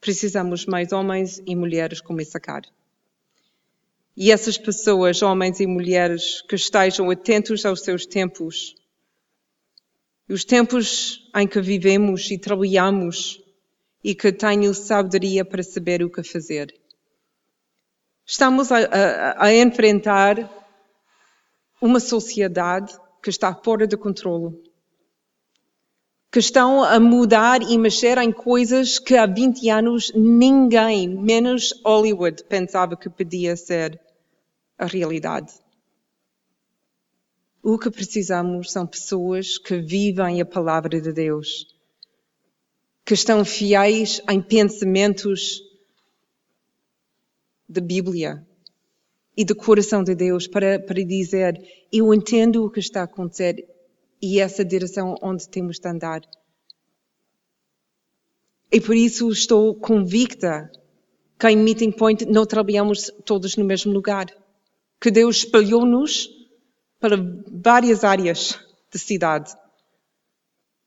precisamos 0.00 0.66
mais 0.66 0.92
homens 0.92 1.42
e 1.44 1.56
mulheres 1.56 2.00
como 2.00 2.20
Issacar. 2.20 2.62
E 4.16 4.30
essas 4.30 4.56
pessoas, 4.56 5.20
homens 5.20 5.58
e 5.58 5.66
mulheres, 5.66 6.40
que 6.42 6.54
estejam 6.54 7.10
atentos 7.10 7.66
aos 7.66 7.80
seus 7.80 8.06
tempos, 8.06 8.76
os 10.28 10.44
tempos 10.44 11.28
em 11.34 11.48
que 11.48 11.60
vivemos 11.60 12.30
e 12.30 12.38
trabalhamos 12.38 13.42
e 14.02 14.14
que 14.14 14.30
tenham 14.32 14.72
sabedoria 14.72 15.44
para 15.44 15.64
saber 15.64 16.04
o 16.04 16.10
que 16.10 16.22
fazer. 16.22 16.72
Estamos 18.24 18.70
a, 18.70 18.78
a, 18.78 19.46
a 19.46 19.54
enfrentar 19.54 20.48
uma 21.80 21.98
sociedade 21.98 22.96
que 23.24 23.30
está 23.30 23.54
fora 23.54 23.86
de 23.86 23.96
controle 23.96 24.54
que 26.34 26.40
estão 26.40 26.82
a 26.82 26.98
mudar 26.98 27.62
e 27.62 27.78
mexer 27.78 28.18
em 28.18 28.32
coisas 28.32 28.98
que 28.98 29.16
há 29.16 29.24
20 29.24 29.70
anos 29.70 30.10
ninguém, 30.16 31.08
menos 31.08 31.72
Hollywood, 31.84 32.42
pensava 32.48 32.96
que 32.96 33.08
podia 33.08 33.56
ser 33.56 34.00
a 34.76 34.84
realidade. 34.84 35.52
O 37.62 37.78
que 37.78 37.88
precisamos 37.88 38.72
são 38.72 38.84
pessoas 38.84 39.58
que 39.58 39.78
vivem 39.78 40.40
a 40.40 40.44
palavra 40.44 41.00
de 41.00 41.12
Deus, 41.12 41.68
que 43.04 43.14
estão 43.14 43.44
fiéis 43.44 44.20
em 44.28 44.42
pensamentos 44.42 45.62
da 47.68 47.80
Bíblia 47.80 48.44
e 49.36 49.44
do 49.44 49.54
coração 49.54 50.02
de 50.02 50.14
Deus 50.14 50.46
para, 50.46 50.78
para 50.78 51.04
dizer: 51.04 51.60
Eu 51.92 52.12
entendo 52.14 52.64
o 52.64 52.70
que 52.70 52.80
está 52.80 53.00
a 53.00 53.04
acontecer, 53.04 53.66
e 54.20 54.40
essa 54.40 54.64
direção 54.64 55.16
onde 55.22 55.48
temos 55.48 55.78
de 55.78 55.88
andar. 55.88 56.22
E 58.72 58.80
por 58.80 58.96
isso 58.96 59.30
estou 59.30 59.74
convicta 59.74 60.70
que 61.38 61.48
em 61.48 61.56
Meeting 61.56 61.92
Point 61.92 62.24
não 62.26 62.46
trabalhamos 62.46 63.10
todos 63.24 63.56
no 63.56 63.64
mesmo 63.64 63.92
lugar. 63.92 64.26
Que 65.00 65.10
Deus 65.10 65.38
espalhou-nos 65.38 66.28
para 66.98 67.16
várias 67.52 68.02
áreas 68.02 68.58
da 68.90 68.98
cidade. 68.98 69.54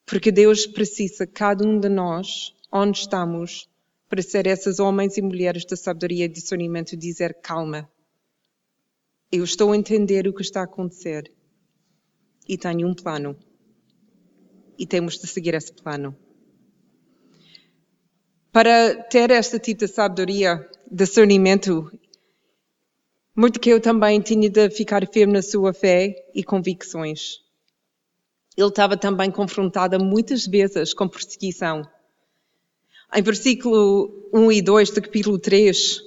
Porque 0.05 0.31
Deus 0.31 0.65
precisa, 0.65 1.27
cada 1.27 1.65
um 1.65 1.79
de 1.79 1.89
nós, 1.89 2.53
onde 2.71 2.97
estamos, 2.99 3.69
para 4.09 4.21
ser 4.21 4.47
esses 4.47 4.79
homens 4.79 5.17
e 5.17 5.21
mulheres 5.21 5.65
da 5.65 5.75
sabedoria 5.75 6.25
e 6.25 6.29
discernimento, 6.29 6.97
dizer 6.97 7.35
calma. 7.41 7.89
Eu 9.29 9.43
estou 9.43 9.73
a 9.73 9.77
entender 9.77 10.25
o 10.25 10.33
que 10.33 10.41
está 10.41 10.61
a 10.61 10.63
acontecer 10.63 11.29
e 12.47 12.57
tenho 12.57 12.87
um 12.87 12.93
plano. 12.93 13.37
E 14.79 14.87
temos 14.87 15.17
de 15.17 15.27
seguir 15.27 15.53
esse 15.53 15.73
plano. 15.73 16.15
Para 18.53 19.03
ter 19.03 19.29
este 19.31 19.59
tipo 19.59 19.81
de 19.81 19.87
sabedoria, 19.89 20.65
discernimento, 20.89 21.91
eu 23.65 23.81
também 23.81 24.21
tinha 24.21 24.49
de 24.49 24.69
ficar 24.69 25.05
firme 25.11 25.33
na 25.33 25.41
sua 25.41 25.73
fé 25.73 26.15
e 26.33 26.41
convicções. 26.41 27.41
Ele 28.55 28.69
estava 28.69 28.95
também 28.95 29.29
confrontado 29.29 29.99
muitas 30.03 30.47
vezes 30.47 30.93
com 30.93 31.07
perseguição. 31.07 31.81
Em 33.13 33.21
versículo 33.21 34.29
1 34.33 34.51
e 34.53 34.61
2 34.61 34.89
do 34.91 35.01
capítulo 35.01 35.37
3, 35.37 36.01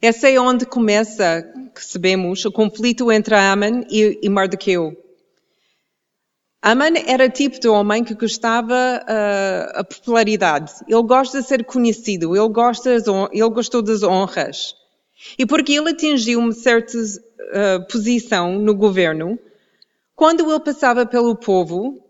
essa 0.00 0.28
é 0.28 0.38
onde 0.38 0.66
começa, 0.66 1.44
sabemos, 1.74 2.44
o 2.44 2.52
conflito 2.52 3.10
entre 3.10 3.34
Aman 3.34 3.84
e, 3.90 4.18
e 4.22 4.28
Mardoqueu. 4.28 4.96
Aman 6.62 6.94
era 7.06 7.28
tipo 7.28 7.60
de 7.60 7.68
homem 7.68 8.02
que 8.02 8.14
gostava 8.14 8.74
uh, 8.74 9.78
a 9.78 9.84
popularidade. 9.84 10.72
Ele 10.88 11.02
gosta 11.02 11.40
de 11.40 11.46
ser 11.46 11.64
conhecido, 11.64 12.36
ele, 12.36 12.48
gosta, 12.48 12.90
ele 12.90 13.48
gostou 13.50 13.82
das 13.82 14.02
honras. 14.02 14.74
E 15.38 15.46
porque 15.46 15.72
ele 15.72 15.90
atingiu 15.90 16.40
uma 16.40 16.52
certa 16.52 16.98
uh, 16.98 17.86
posição 17.90 18.58
no 18.58 18.74
governo, 18.74 19.38
Quando 20.14 20.50
ele 20.50 20.60
passava 20.60 21.06
pelo 21.06 21.36
povo, 21.36 22.02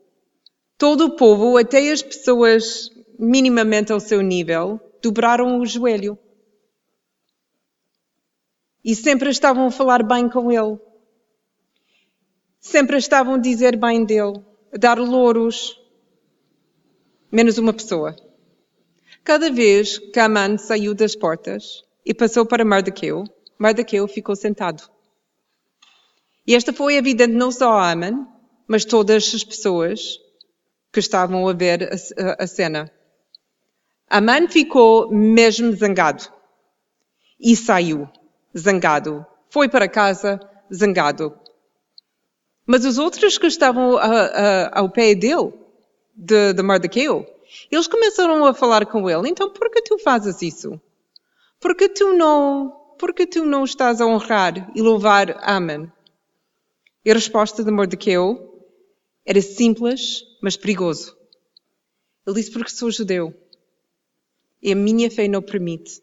todo 0.78 1.06
o 1.06 1.16
povo, 1.16 1.58
até 1.58 1.90
as 1.90 2.02
pessoas 2.02 2.90
minimamente 3.18 3.92
ao 3.92 4.00
seu 4.00 4.20
nível, 4.22 4.80
dobraram 5.02 5.58
o 5.58 5.66
joelho. 5.66 6.18
E 8.86 8.94
sempre 8.94 9.30
estavam 9.30 9.66
a 9.66 9.70
falar 9.72 10.04
bem 10.04 10.28
com 10.28 10.52
ele. 10.52 10.78
Sempre 12.60 12.96
estavam 12.98 13.34
a 13.34 13.38
dizer 13.38 13.76
bem 13.76 14.04
dele, 14.04 14.40
a 14.72 14.78
dar 14.78 14.96
louros. 14.96 15.76
Menos 17.32 17.58
uma 17.58 17.72
pessoa. 17.72 18.14
Cada 19.24 19.50
vez 19.50 19.98
que 19.98 20.20
Aman 20.20 20.56
saiu 20.56 20.94
das 20.94 21.16
portas 21.16 21.82
e 22.04 22.14
passou 22.14 22.46
para 22.46 22.64
Mardoqueu, 22.64 23.24
Mardoqueu 23.58 24.06
ficou 24.06 24.36
sentado. 24.36 24.88
E 26.46 26.54
esta 26.54 26.72
foi 26.72 26.94
evidente 26.94 27.34
não 27.34 27.50
só 27.50 27.72
a 27.72 27.90
Aman, 27.90 28.24
mas 28.68 28.84
todas 28.84 29.34
as 29.34 29.42
pessoas 29.42 30.16
que 30.92 31.00
estavam 31.00 31.48
a 31.48 31.52
ver 31.52 31.82
a, 31.92 32.22
a, 32.22 32.44
a 32.44 32.46
cena. 32.46 32.88
Aman 34.08 34.46
ficou 34.46 35.10
mesmo 35.10 35.72
zangado 35.72 36.22
e 37.40 37.56
saiu 37.56 38.08
zangado. 38.56 39.24
Foi 39.48 39.68
para 39.68 39.88
casa 39.88 40.40
zangado. 40.72 41.38
Mas 42.66 42.84
os 42.84 42.98
outros 42.98 43.38
que 43.38 43.46
estavam 43.46 43.96
a, 43.96 44.04
a, 44.04 44.80
ao 44.80 44.90
pé 44.90 45.14
dele, 45.14 45.52
de, 46.14 46.52
de 46.52 46.62
eles 47.70 47.86
começaram 47.86 48.44
a 48.44 48.52
falar 48.52 48.86
com 48.86 49.08
ele. 49.08 49.28
Então, 49.28 49.50
por 49.50 49.70
que 49.70 49.82
tu 49.82 49.98
fazes 49.98 50.42
isso? 50.42 50.80
Por 51.60 51.74
que 51.74 51.88
tu 51.88 52.12
não, 52.14 52.70
por 52.98 53.14
tu 53.26 53.44
não 53.44 53.64
estás 53.64 54.00
a 54.00 54.06
honrar 54.06 54.70
e 54.74 54.82
louvar 54.82 55.38
Aman? 55.42 55.90
E 57.04 57.10
a 57.10 57.14
resposta 57.14 57.62
de 57.62 57.70
Mardoqueu 57.70 58.64
era 59.24 59.40
simples, 59.40 60.24
mas 60.42 60.56
perigoso. 60.56 61.16
Ele 62.26 62.36
disse, 62.36 62.50
porque 62.50 62.70
sou 62.70 62.90
judeu. 62.90 63.32
E 64.60 64.72
a 64.72 64.76
minha 64.76 65.10
fé 65.10 65.28
não 65.28 65.40
permite. 65.40 66.02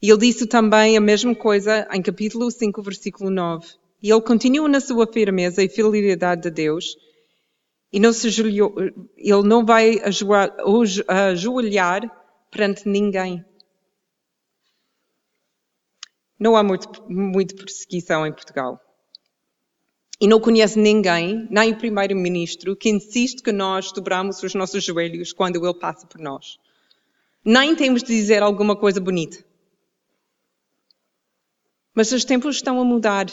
E 0.00 0.10
ele 0.10 0.18
disse 0.18 0.46
também 0.46 0.96
a 0.96 1.00
mesma 1.00 1.34
coisa 1.34 1.86
em 1.92 2.02
capítulo 2.02 2.50
5, 2.50 2.82
versículo 2.82 3.30
9. 3.30 3.66
E 4.02 4.10
ele 4.10 4.20
continua 4.20 4.68
na 4.68 4.80
sua 4.80 5.06
firmeza 5.06 5.62
e 5.62 5.68
fidelidade 5.68 6.48
a 6.48 6.50
Deus. 6.50 6.96
E 7.92 8.00
não 8.00 8.12
se 8.12 8.26
ajoelhou, 8.28 8.74
ele 9.16 9.42
não 9.42 9.64
vai 9.64 10.00
ajoelhar 11.08 12.02
perante 12.50 12.88
ninguém. 12.88 13.44
Não 16.38 16.56
há 16.56 16.62
muito, 16.62 16.88
muito 17.10 17.56
perseguição 17.56 18.26
em 18.26 18.32
Portugal. 18.32 18.80
E 20.20 20.26
não 20.26 20.40
conhece 20.40 20.78
ninguém, 20.78 21.46
nem 21.50 21.72
o 21.72 21.78
primeiro-ministro, 21.78 22.74
que 22.74 22.88
insiste 22.88 23.42
que 23.42 23.52
nós 23.52 23.92
dobramos 23.92 24.42
os 24.42 24.54
nossos 24.54 24.82
joelhos 24.82 25.32
quando 25.32 25.62
ele 25.62 25.78
passa 25.78 26.06
por 26.06 26.20
nós. 26.20 26.58
Nem 27.44 27.74
temos 27.74 28.02
de 28.02 28.08
dizer 28.08 28.42
alguma 28.42 28.74
coisa 28.74 29.00
bonita. 29.00 29.44
Mas 31.96 32.12
os 32.12 32.26
tempos 32.26 32.56
estão 32.56 32.78
a 32.78 32.84
mudar. 32.84 33.26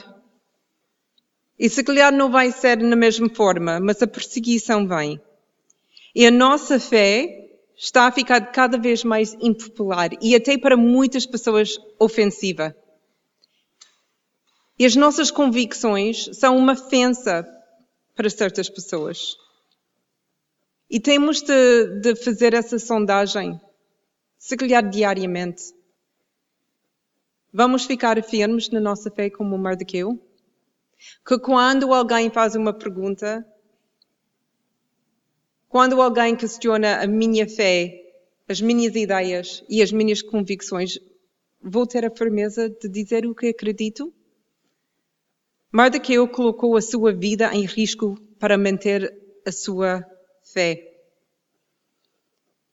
E 1.60 1.70
se 1.70 1.84
calhar 1.84 2.14
não 2.14 2.32
vai 2.32 2.50
ser 2.50 2.78
na 2.78 2.96
mesma 2.96 3.28
forma, 3.28 3.78
mas 3.82 4.02
a 4.02 4.08
perseguição 4.08 4.88
vem. 4.88 5.22
E 6.16 6.26
a 6.26 6.32
nossa 6.32 6.80
fé 6.80 7.50
está 7.76 8.08
a 8.08 8.12
ficar 8.12 8.40
cada 8.54 8.78
vez 8.78 9.04
mais 9.04 9.34
impopular 9.42 10.12
e 10.22 10.34
até 10.34 10.58
para 10.58 10.78
muitas 10.78 11.26
pessoas 11.26 11.78
ofensiva. 12.00 12.74
E 14.80 14.86
as 14.86 14.96
nossas 14.96 15.30
convicções 15.30 16.30
são 16.32 16.56
uma 16.56 16.72
ofensa 16.72 17.46
para 18.16 18.30
certas 18.30 18.70
pessoas. 18.70 19.36
E 20.90 21.02
temos 21.02 21.42
de, 21.42 22.00
de 22.00 22.16
fazer 22.16 22.54
essa 22.54 22.80
sondagem, 22.80 23.60
se 24.38 24.56
calhar 24.56 24.90
diariamente. 24.90 25.64
Vamos 27.56 27.86
ficar 27.86 28.22
firmes 28.24 28.68
na 28.70 28.80
nossa 28.80 29.12
fé 29.12 29.30
como 29.30 29.56
Mardoqueu? 29.60 30.20
Que 31.24 31.38
quando 31.38 31.94
alguém 31.94 32.32
faz 32.32 32.56
uma 32.56 32.74
pergunta, 32.74 33.46
quando 35.70 36.02
alguém 36.02 36.36
questiona 36.36 37.04
a 37.04 37.06
minha 37.06 37.48
fé, 37.48 38.12
as 38.50 38.60
minhas 38.60 38.96
ideias 38.96 39.64
e 39.70 39.84
as 39.84 39.92
minhas 39.92 40.24
convicções, 40.24 40.98
vou 41.62 41.86
ter 41.86 42.04
a 42.04 42.10
firmeza 42.10 42.68
de 42.68 42.90
dizer 42.90 43.24
o 43.28 43.36
que 43.36 43.50
acredito? 43.50 44.12
Mardoqueu 45.72 46.28
colocou 46.28 46.76
a 46.76 46.82
sua 46.82 47.14
vida 47.14 47.54
em 47.54 47.66
risco 47.66 48.20
para 48.40 48.58
manter 48.58 49.16
a 49.46 49.52
sua 49.52 50.04
fé. 50.42 50.92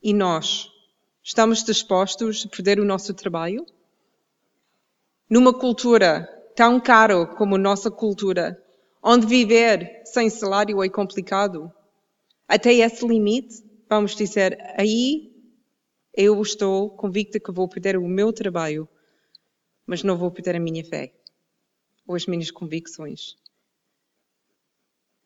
E 0.02 0.14
nós, 0.14 0.70
estamos 1.22 1.62
dispostos 1.62 2.46
a 2.46 2.48
perder 2.48 2.80
o 2.80 2.84
nosso 2.86 3.12
trabalho? 3.12 3.66
Numa 5.30 5.56
cultura 5.56 6.26
tão 6.56 6.80
caro 6.80 7.24
como 7.36 7.54
a 7.54 7.58
nossa 7.58 7.88
cultura, 7.88 8.60
onde 9.00 9.28
viver 9.28 10.02
sem 10.04 10.28
salário 10.28 10.82
é 10.82 10.88
complicado, 10.88 11.72
até 12.48 12.74
esse 12.74 13.06
limite, 13.06 13.62
vamos 13.88 14.16
dizer, 14.16 14.58
aí 14.76 15.32
eu 16.12 16.42
estou 16.42 16.90
convicta 16.90 17.38
que 17.38 17.52
vou 17.52 17.68
perder 17.68 17.96
o 17.96 18.08
meu 18.08 18.32
trabalho, 18.32 18.88
mas 19.86 20.02
não 20.02 20.18
vou 20.18 20.32
perder 20.32 20.56
a 20.56 20.60
minha 20.60 20.84
fé 20.84 21.12
ou 22.04 22.16
as 22.16 22.26
minhas 22.26 22.50
convicções. 22.50 23.36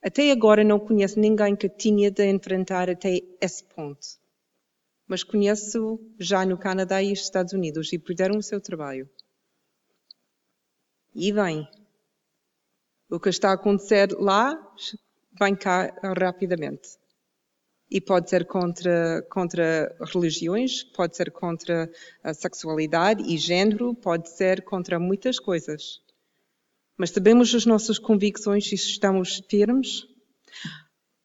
Até 0.03 0.31
agora 0.31 0.62
não 0.62 0.79
conheço 0.79 1.19
ninguém 1.19 1.57
que 1.57 1.67
tinha 1.67 2.11
de 2.11 2.31
enfrentar 2.31 2.90
até 2.90 3.23
esse 3.40 3.64
ponto. 3.64 4.07
Mas 5.09 5.23
conheço 5.23 5.99
já 6.19 6.45
no 6.45 6.59
Canadá 6.59 7.03
e 7.03 7.09
nos 7.09 7.21
Estados 7.21 7.55
Unidos 7.55 7.90
e 7.90 7.99
perderam 7.99 8.37
o 8.37 8.43
seu 8.43 8.61
trabalho. 8.61 9.09
E 11.14 11.33
vem. 11.33 11.68
O 13.09 13.20
que 13.20 13.29
está 13.29 13.50
a 13.50 13.55
acontecer 13.55 14.11
lá 14.18 14.59
vem 15.38 15.55
cá 15.55 15.94
rapidamente. 16.18 16.98
E 17.90 18.00
pode 18.00 18.29
ser 18.29 18.46
contra, 18.46 19.22
contra 19.31 19.94
religiões, 20.12 20.83
pode 20.83 21.16
ser 21.16 21.31
contra 21.31 21.88
a 22.22 22.35
sexualidade 22.35 23.22
e 23.22 23.37
género, 23.38 23.94
pode 23.94 24.31
ser 24.31 24.62
contra 24.64 24.98
muitas 24.98 25.38
coisas. 25.38 26.00
Mas 26.96 27.11
sabemos 27.11 27.55
as 27.55 27.66
nossas 27.66 27.98
convicções 27.98 28.72
e 28.72 28.74
estamos 28.74 29.42
firmes? 29.48 30.07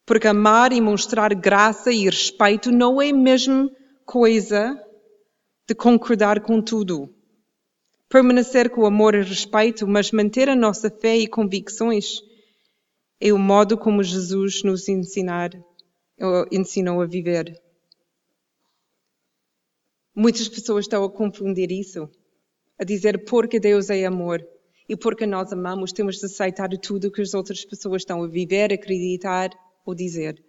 Porque 0.06 0.28
amar 0.28 0.72
e 0.74 0.82
mostrar 0.82 1.34
graça 1.34 1.92
e 1.92 2.06
respeito 2.06 2.72
não 2.72 3.02
é 3.02 3.10
a 3.10 3.16
mesma 3.16 3.70
coisa 4.06 4.76
de 5.68 5.74
concordar 5.74 6.42
com 6.42 6.62
tudo. 6.62 7.16
Permanecer 8.10 8.72
com 8.72 8.88
amor 8.88 9.14
e 9.14 9.22
respeito, 9.22 9.88
mas 9.88 10.12
manter 10.12 10.50
a 10.50 10.56
nossa 10.56 10.90
fé 10.90 11.16
e 11.16 11.28
convicções 11.28 12.22
é 13.22 13.32
o 13.32 13.38
modo 13.38 13.78
como 13.78 14.02
Jesus 14.02 14.64
nos 14.64 14.90
ensinar, 14.90 15.52
ensinou 16.52 17.02
a 17.02 17.06
viver. 17.06 17.62
Muitas 20.16 20.50
pessoas 20.50 20.86
estão 20.86 21.04
a 21.04 21.12
confundir 21.12 21.72
isso, 21.72 22.10
a 22.80 22.84
dizer 22.84 23.26
porque 23.26 23.60
Deus 23.60 23.92
é 23.92 24.04
amor. 24.06 24.44
E 24.88 24.98
porque 24.98 25.28
nós 25.28 25.54
amamos, 25.54 25.92
temos 25.94 26.18
de 26.18 26.26
aceitar 26.26 26.70
tudo 26.80 27.12
que 27.12 27.22
as 27.22 27.36
outras 27.36 27.64
pessoas 27.64 28.02
estão 28.02 28.24
a 28.24 28.28
viver, 28.28 28.74
acreditar 28.74 29.52
ou 29.86 29.94
dizer. 29.94 30.44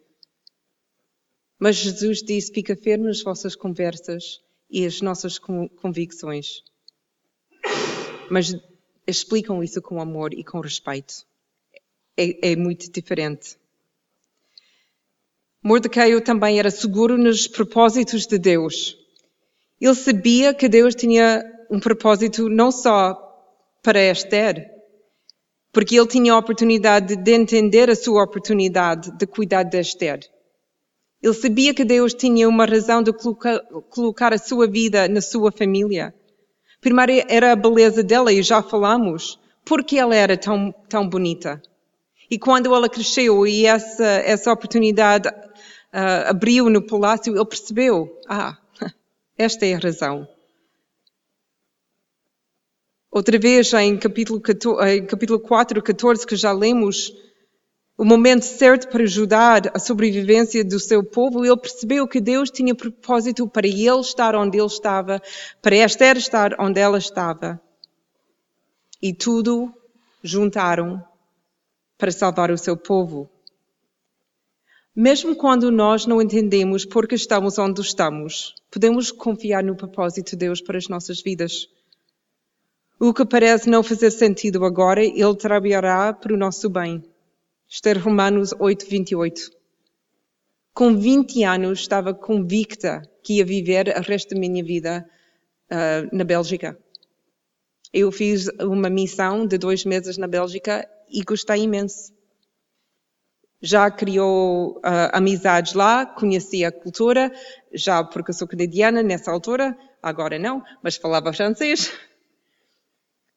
Mas 1.58 1.76
Jesus 1.76 2.22
disse: 2.22 2.50
fica 2.50 2.74
firme 2.74 3.04
nas 3.04 3.22
vossas 3.22 3.54
conversas 3.54 4.40
e 4.70 4.86
as 4.86 5.02
nossas 5.02 5.38
convicções. 5.38 6.62
Mas 8.30 8.56
explicam 9.06 9.62
isso 9.62 9.82
com 9.82 10.00
amor 10.00 10.32
e 10.32 10.44
com 10.44 10.60
respeito. 10.60 11.26
É, 12.16 12.52
é 12.52 12.56
muito 12.56 12.90
diferente. 12.90 13.58
Mordecai 15.62 16.18
também 16.22 16.58
era 16.58 16.70
seguro 16.70 17.18
nos 17.18 17.46
propósitos 17.46 18.26
de 18.26 18.38
Deus. 18.38 18.96
Ele 19.80 19.94
sabia 19.94 20.54
que 20.54 20.68
Deus 20.68 20.94
tinha 20.94 21.44
um 21.70 21.80
propósito 21.80 22.48
não 22.48 22.70
só 22.70 23.14
para 23.82 24.10
Esther, 24.10 24.70
porque 25.72 25.96
ele 25.98 26.06
tinha 26.06 26.32
a 26.32 26.38
oportunidade 26.38 27.16
de 27.16 27.32
entender 27.32 27.90
a 27.90 27.94
sua 27.94 28.24
oportunidade 28.24 29.10
de 29.12 29.26
cuidar 29.26 29.62
de 29.62 29.80
Esther. 29.80 30.20
Ele 31.22 31.34
sabia 31.34 31.74
que 31.74 31.84
Deus 31.84 32.14
tinha 32.14 32.48
uma 32.48 32.64
razão 32.64 33.02
de 33.02 33.12
colocar 33.12 34.32
a 34.32 34.38
sua 34.38 34.66
vida 34.66 35.08
na 35.08 35.20
sua 35.20 35.52
família. 35.52 36.14
Primeiro 36.80 37.26
era 37.28 37.52
a 37.52 37.56
beleza 37.56 38.02
dela, 38.02 38.32
e 38.32 38.42
já 38.42 38.62
falamos, 38.62 39.38
porque 39.64 39.98
ela 39.98 40.14
era 40.14 40.36
tão, 40.36 40.72
tão 40.88 41.08
bonita. 41.08 41.60
E 42.30 42.38
quando 42.38 42.74
ela 42.74 42.88
cresceu 42.88 43.46
e 43.46 43.66
essa, 43.66 44.04
essa 44.04 44.52
oportunidade 44.52 45.28
uh, 45.28 46.28
abriu 46.28 46.70
no 46.70 46.80
palácio, 46.80 47.34
ele 47.34 47.44
percebeu, 47.44 48.18
ah, 48.28 48.56
esta 49.36 49.66
é 49.66 49.74
a 49.74 49.78
razão. 49.78 50.28
Outra 53.10 53.36
vez, 53.38 53.72
em 53.74 53.98
capítulo, 53.98 54.40
14, 54.40 54.88
em 54.88 55.04
capítulo 55.04 55.40
4, 55.40 55.82
14, 55.82 56.24
que 56.24 56.36
já 56.36 56.52
lemos, 56.52 57.12
o 58.00 58.04
momento 58.06 58.46
certo 58.46 58.88
para 58.88 59.02
ajudar 59.02 59.70
a 59.74 59.78
sobrevivência 59.78 60.64
do 60.64 60.80
seu 60.80 61.04
povo, 61.04 61.44
ele 61.44 61.54
percebeu 61.58 62.08
que 62.08 62.18
Deus 62.18 62.50
tinha 62.50 62.74
propósito 62.74 63.46
para 63.46 63.66
ele 63.66 64.00
estar 64.00 64.34
onde 64.34 64.56
ele 64.56 64.66
estava, 64.66 65.20
para 65.60 65.76
Esther 65.76 66.16
estar 66.16 66.58
onde 66.58 66.80
ela 66.80 66.96
estava. 66.96 67.60
E 69.02 69.12
tudo 69.12 69.70
juntaram 70.24 71.04
para 71.98 72.10
salvar 72.10 72.50
o 72.50 72.56
seu 72.56 72.74
povo. 72.74 73.28
Mesmo 74.96 75.36
quando 75.36 75.70
nós 75.70 76.06
não 76.06 76.22
entendemos 76.22 76.86
por 76.86 77.06
que 77.06 77.16
estamos 77.16 77.58
onde 77.58 77.82
estamos, 77.82 78.54
podemos 78.70 79.12
confiar 79.12 79.62
no 79.62 79.76
propósito 79.76 80.30
de 80.30 80.36
Deus 80.36 80.62
para 80.62 80.78
as 80.78 80.88
nossas 80.88 81.20
vidas. 81.20 81.68
O 82.98 83.12
que 83.12 83.26
parece 83.26 83.68
não 83.68 83.82
fazer 83.82 84.10
sentido 84.10 84.64
agora, 84.64 85.04
Ele 85.04 85.36
trabalhará 85.36 86.14
para 86.14 86.32
o 86.32 86.38
nosso 86.38 86.70
bem. 86.70 87.04
É 87.72 87.92
Romanos 87.92 88.52
8, 88.58 88.84
28. 88.88 89.42
Com 90.74 90.96
20 90.96 91.44
anos 91.44 91.78
estava 91.78 92.12
convicta 92.12 93.00
que 93.22 93.34
ia 93.34 93.44
viver 93.44 93.94
o 93.96 94.02
resto 94.02 94.34
da 94.34 94.40
minha 94.40 94.62
vida 94.62 95.08
uh, 95.70 96.16
na 96.16 96.24
Bélgica. 96.24 96.76
Eu 97.92 98.10
fiz 98.10 98.48
uma 98.60 98.90
missão 98.90 99.46
de 99.46 99.56
dois 99.56 99.84
meses 99.84 100.18
na 100.18 100.26
Bélgica 100.26 100.84
e 101.08 101.22
gostei 101.22 101.62
imenso. 101.62 102.12
Já 103.62 103.88
criou 103.88 104.78
uh, 104.78 105.10
amizades 105.12 105.74
lá, 105.74 106.04
conhecia 106.04 106.68
a 106.68 106.72
cultura, 106.72 107.32
já 107.72 108.02
porque 108.02 108.32
sou 108.32 108.48
canadiana 108.48 109.00
nessa 109.00 109.30
altura, 109.30 109.78
agora 110.02 110.40
não, 110.40 110.60
mas 110.82 110.96
falava 110.96 111.32
francês. 111.32 111.92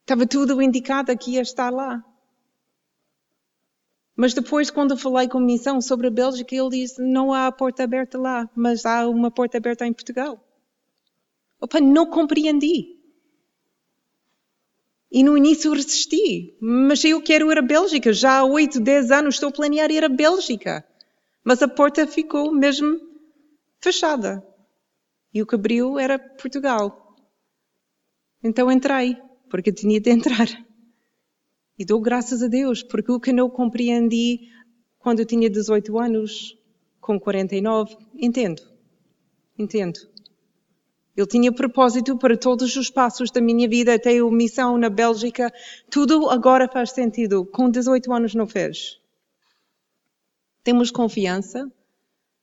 Estava 0.01 0.25
tudo 0.25 0.59
indicado 0.59 1.15
que 1.15 1.31
ia 1.31 1.41
estar 1.41 1.69
lá. 1.69 2.03
Mas 4.15 4.33
depois, 4.33 4.69
quando 4.69 4.97
falei 4.97 5.27
com 5.27 5.39
a 5.39 5.41
missão 5.41 5.81
sobre 5.81 6.07
a 6.07 6.11
Bélgica, 6.11 6.55
ele 6.55 6.69
disse: 6.69 7.01
não 7.01 7.33
há 7.33 7.51
porta 7.51 7.83
aberta 7.83 8.17
lá, 8.17 8.49
mas 8.55 8.85
há 8.85 9.07
uma 9.07 9.31
porta 9.31 9.57
aberta 9.57 9.85
em 9.85 9.93
Portugal. 9.93 10.43
Opa, 11.59 11.79
não 11.79 12.05
compreendi. 12.05 12.99
E 15.11 15.23
no 15.23 15.37
início 15.37 15.71
resisti, 15.71 16.57
mas 16.59 17.03
eu 17.03 17.21
quero 17.21 17.51
ir 17.51 17.57
à 17.57 17.61
Bélgica. 17.61 18.11
Já 18.11 18.39
há 18.39 18.45
8, 18.45 18.79
10 18.79 19.11
anos 19.11 19.35
estou 19.35 19.49
a 19.49 19.51
planear 19.51 19.91
ir 19.91 20.03
à 20.03 20.09
Bélgica. 20.09 20.85
Mas 21.43 21.61
a 21.61 21.67
porta 21.67 22.07
ficou 22.07 22.51
mesmo 22.51 22.99
fechada. 23.79 24.43
E 25.33 25.41
o 25.41 25.45
que 25.45 25.55
abriu 25.55 25.99
era 25.99 26.17
Portugal. 26.17 27.15
Então 28.43 28.71
entrei, 28.71 29.17
porque 29.49 29.71
tinha 29.71 29.99
de 29.99 30.09
entrar. 30.09 30.47
E 31.77 31.83
dou 31.83 31.99
graças 31.99 32.43
a 32.43 32.47
Deus, 32.47 32.83
porque 32.83 33.11
o 33.11 33.19
que 33.19 33.33
não 33.33 33.49
compreendi 33.49 34.49
quando 34.99 35.19
eu 35.19 35.25
tinha 35.25 35.49
18 35.49 35.99
anos, 35.99 36.57
com 37.01 37.19
49, 37.19 37.97
entendo. 38.15 38.61
Entendo. 39.57 39.99
Ele 41.15 41.27
tinha 41.27 41.51
propósito 41.51 42.17
para 42.17 42.37
todos 42.37 42.75
os 42.75 42.89
passos 42.89 43.29
da 43.29 43.41
minha 43.41 43.67
vida, 43.67 43.93
até 43.93 44.17
a 44.17 44.31
missão 44.31 44.77
na 44.77 44.89
Bélgica. 44.89 45.51
Tudo 45.89 46.29
agora 46.29 46.67
faz 46.67 46.91
sentido. 46.91 47.45
Com 47.45 47.69
18 47.69 48.11
anos 48.13 48.33
não 48.33 48.47
fez. 48.47 48.99
Temos 50.63 50.89
confiança 50.89 51.71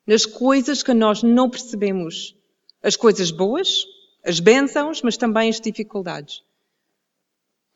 nas 0.06 0.26
coisas 0.26 0.82
que 0.82 0.92
nós 0.92 1.22
não 1.22 1.48
percebemos. 1.48 2.36
As 2.82 2.96
coisas 2.96 3.30
boas, 3.30 3.86
as 4.24 4.38
bênçãos, 4.38 5.02
mas 5.02 5.16
também 5.16 5.48
as 5.48 5.60
dificuldades 5.60 6.42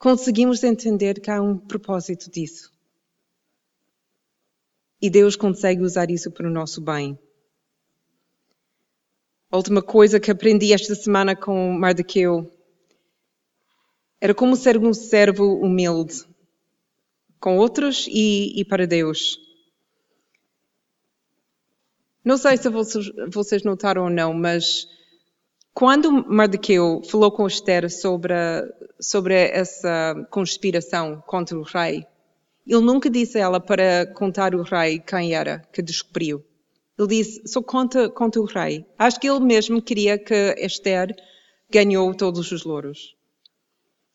conseguimos 0.04 0.62
entender 0.62 1.18
que 1.18 1.30
há 1.30 1.40
um 1.40 1.56
propósito 1.56 2.30
disso. 2.30 2.70
E 5.00 5.08
Deus 5.08 5.34
consegue 5.34 5.80
usar 5.80 6.10
isso 6.10 6.30
para 6.30 6.46
o 6.46 6.50
nosso 6.50 6.82
bem. 6.82 7.18
A 9.50 9.56
última 9.56 9.80
coisa 9.80 10.20
que 10.20 10.30
aprendi 10.30 10.74
esta 10.74 10.94
semana 10.94 11.34
com 11.34 11.72
Mardoqueu 11.72 12.52
era 14.20 14.34
como 14.34 14.56
ser 14.56 14.76
um 14.76 14.92
servo 14.92 15.54
humilde 15.54 16.26
com 17.40 17.56
outros 17.56 18.06
e, 18.06 18.60
e 18.60 18.62
para 18.62 18.86
Deus. 18.86 19.38
Não 22.22 22.36
sei 22.36 22.58
se 22.58 22.68
vocês 22.68 23.62
notaram 23.62 24.04
ou 24.04 24.10
não, 24.10 24.34
mas 24.34 24.86
quando 25.74 26.24
Mardoqueu 26.28 27.02
falou 27.02 27.32
com 27.32 27.48
Esther 27.48 27.90
sobre, 27.90 28.32
sobre 29.00 29.34
essa 29.34 30.14
conspiração 30.30 31.20
contra 31.26 31.58
o 31.58 31.62
rei, 31.62 32.06
ele 32.64 32.80
nunca 32.80 33.10
disse 33.10 33.38
a 33.38 33.42
ela 33.42 33.60
para 33.60 34.06
contar 34.14 34.54
o 34.54 34.62
rei 34.62 35.00
quem 35.00 35.34
era 35.34 35.58
que 35.72 35.82
descobriu. 35.82 36.44
Ele 36.96 37.08
disse, 37.08 37.42
só 37.46 37.60
conta, 37.60 38.08
conta 38.08 38.40
o 38.40 38.44
rei. 38.44 38.86
Acho 38.96 39.18
que 39.18 39.28
ele 39.28 39.40
mesmo 39.40 39.82
queria 39.82 40.16
que 40.16 40.54
Esther 40.58 41.12
ganhou 41.68 42.14
todos 42.14 42.52
os 42.52 42.64
louros. 42.64 43.16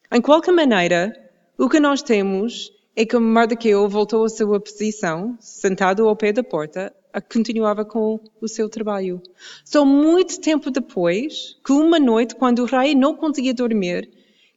Em 0.09 0.21
qualquer 0.21 0.53
maneira, 0.53 1.13
o 1.57 1.67
que 1.67 1.79
nós 1.79 2.01
temos 2.01 2.71
é 2.99 3.05
que 3.05 3.17
Mardoqueu 3.17 3.87
voltou 3.87 4.25
à 4.25 4.29
sua 4.29 4.59
posição, 4.59 5.37
sentado 5.39 6.05
ao 6.05 6.17
pé 6.17 6.33
da 6.33 6.43
porta, 6.43 6.93
continuava 7.31 7.85
com 7.85 8.19
o 8.41 8.47
seu 8.49 8.67
trabalho. 8.67 9.21
Só 9.63 9.85
muito 9.85 10.41
tempo 10.41 10.69
depois, 10.69 11.57
que 11.65 11.71
uma 11.71 11.97
noite, 11.97 12.35
quando 12.35 12.59
o 12.59 12.65
rei 12.65 12.93
não 12.93 13.15
conseguia 13.15 13.53
dormir, 13.53 14.09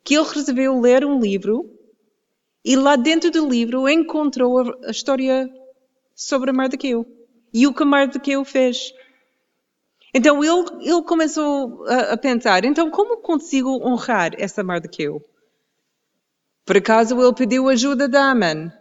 que 0.02 0.16
ele 0.16 0.26
resolveu 0.26 0.80
ler 0.80 1.04
um 1.04 1.20
livro 1.20 1.70
e 2.64 2.74
lá 2.74 2.96
dentro 2.96 3.30
do 3.30 3.48
livro 3.48 3.88
encontrou 3.88 4.58
a 4.58 4.90
história 4.90 5.48
sobre 6.12 6.50
Mardoqueu 6.50 7.06
e 7.54 7.64
o 7.68 7.72
que 7.72 7.84
Mardoqueu 7.84 8.44
fez. 8.44 8.92
Então 10.12 10.42
ele, 10.42 10.68
ele 10.80 11.02
começou 11.04 11.86
a, 11.86 12.14
a, 12.14 12.16
pensar, 12.16 12.64
então 12.64 12.90
como 12.90 13.18
consigo 13.18 13.70
honrar 13.86 14.32
essa 14.36 14.64
Mardoqueu? 14.64 15.22
Por 16.64 16.76
acaso 16.76 17.20
ele 17.20 17.34
pediu 17.34 17.68
ajuda 17.68 18.08
da 18.08 18.30
Aman, 18.30 18.72